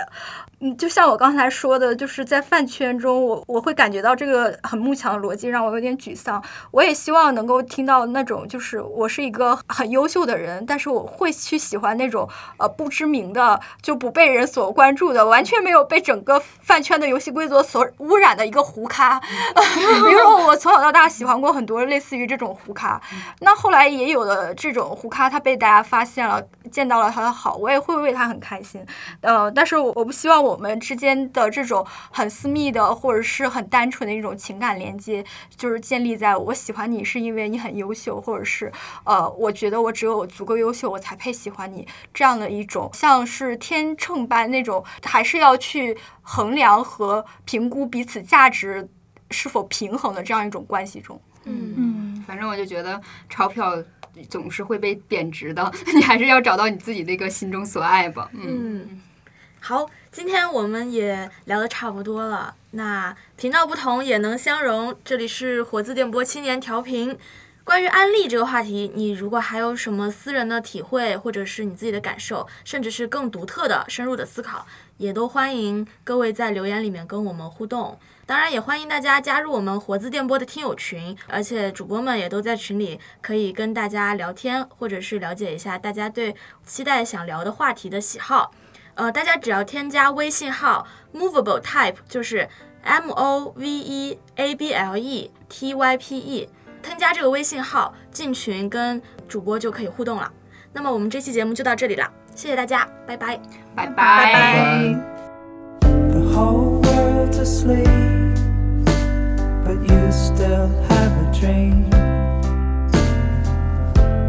[0.64, 6.42] 嗯，就像我刚才说的，就是在饭圈中，我我会感觉到这个很慕强的逻辑让我有点沮丧。
[6.70, 19.20] 我也希望能够听到那种，就是我是一个很优秀的人，但是我会去喜欢那种呃不知名的，就不被人所关注的，完全没有被整个饭圈的游戏规则所污染的一个胡咖。
[20.06, 23.02] 比如说，我从小到大喜欢过很多类似于这种胡咖，
[23.40, 26.42] 那后来也有的这种胡咖，他被大家发现了、
[26.72, 28.86] 见到了他的好，我也会为他很开心。
[29.22, 35.24] 呃，但是我我不希望我们之间的这种很私密的或者是很单纯的一种情感连接，
[35.56, 38.72] 就是建立在我喜欢你是因为你很优秀，或者是
[39.04, 48.88] 呃，我觉得我只有我足够优秀，我才配喜欢你这样的一种像是天秤般那种，还是要去衡量和评估彼此价值
[49.30, 51.20] 是否平衡的这样一种关系中。
[51.46, 53.76] 嗯嗯，反正我就觉得钞票
[54.30, 58.30] 总是会被贬值的， 你还是要找到你自己那个心中所爱吧。
[58.34, 59.02] 嗯，
[59.60, 62.56] 好，今天我们也聊得差不多了。
[62.72, 67.18] 那频道不同也能相融，这里是活字电波青年调频。
[67.64, 74.66] 关于安利这个话题，你如果还有什么私人的体会，或者是你自己的感受，甚至是更独特的、深入的思考，
[75.02, 77.98] 也都欢迎各位在留言里面跟我们互动。
[78.28, 86.36] 当然，也欢迎大家加入我们活字电波的听友群，而且主播们也都在群里，可以跟大家聊天，或者是了解一下大家对
[86.68, 88.52] 期待想聊的话题的喜好。
[88.94, 92.48] 呃，大家只要添加微信号 movable type，就是
[92.84, 96.50] M O V E A B L E T Y P E，
[96.84, 100.32] 添加这个微信号进群，跟主播就可以互动了。
[100.74, 103.40] 那么我们这期节目就到这里了，谢谢大家，拜拜，
[103.76, 104.96] 拜拜，拜拜。
[110.38, 110.72] The.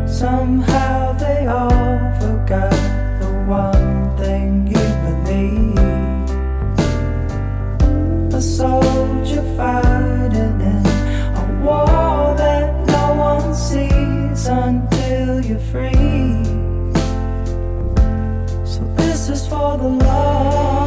[0.07, 1.69] Somehow they all
[2.21, 2.71] forgot
[3.19, 5.77] the one thing you believe.
[8.33, 10.87] A soldier fighting in
[11.35, 16.12] a war that no one sees until you're free.
[19.53, 20.82] for the love.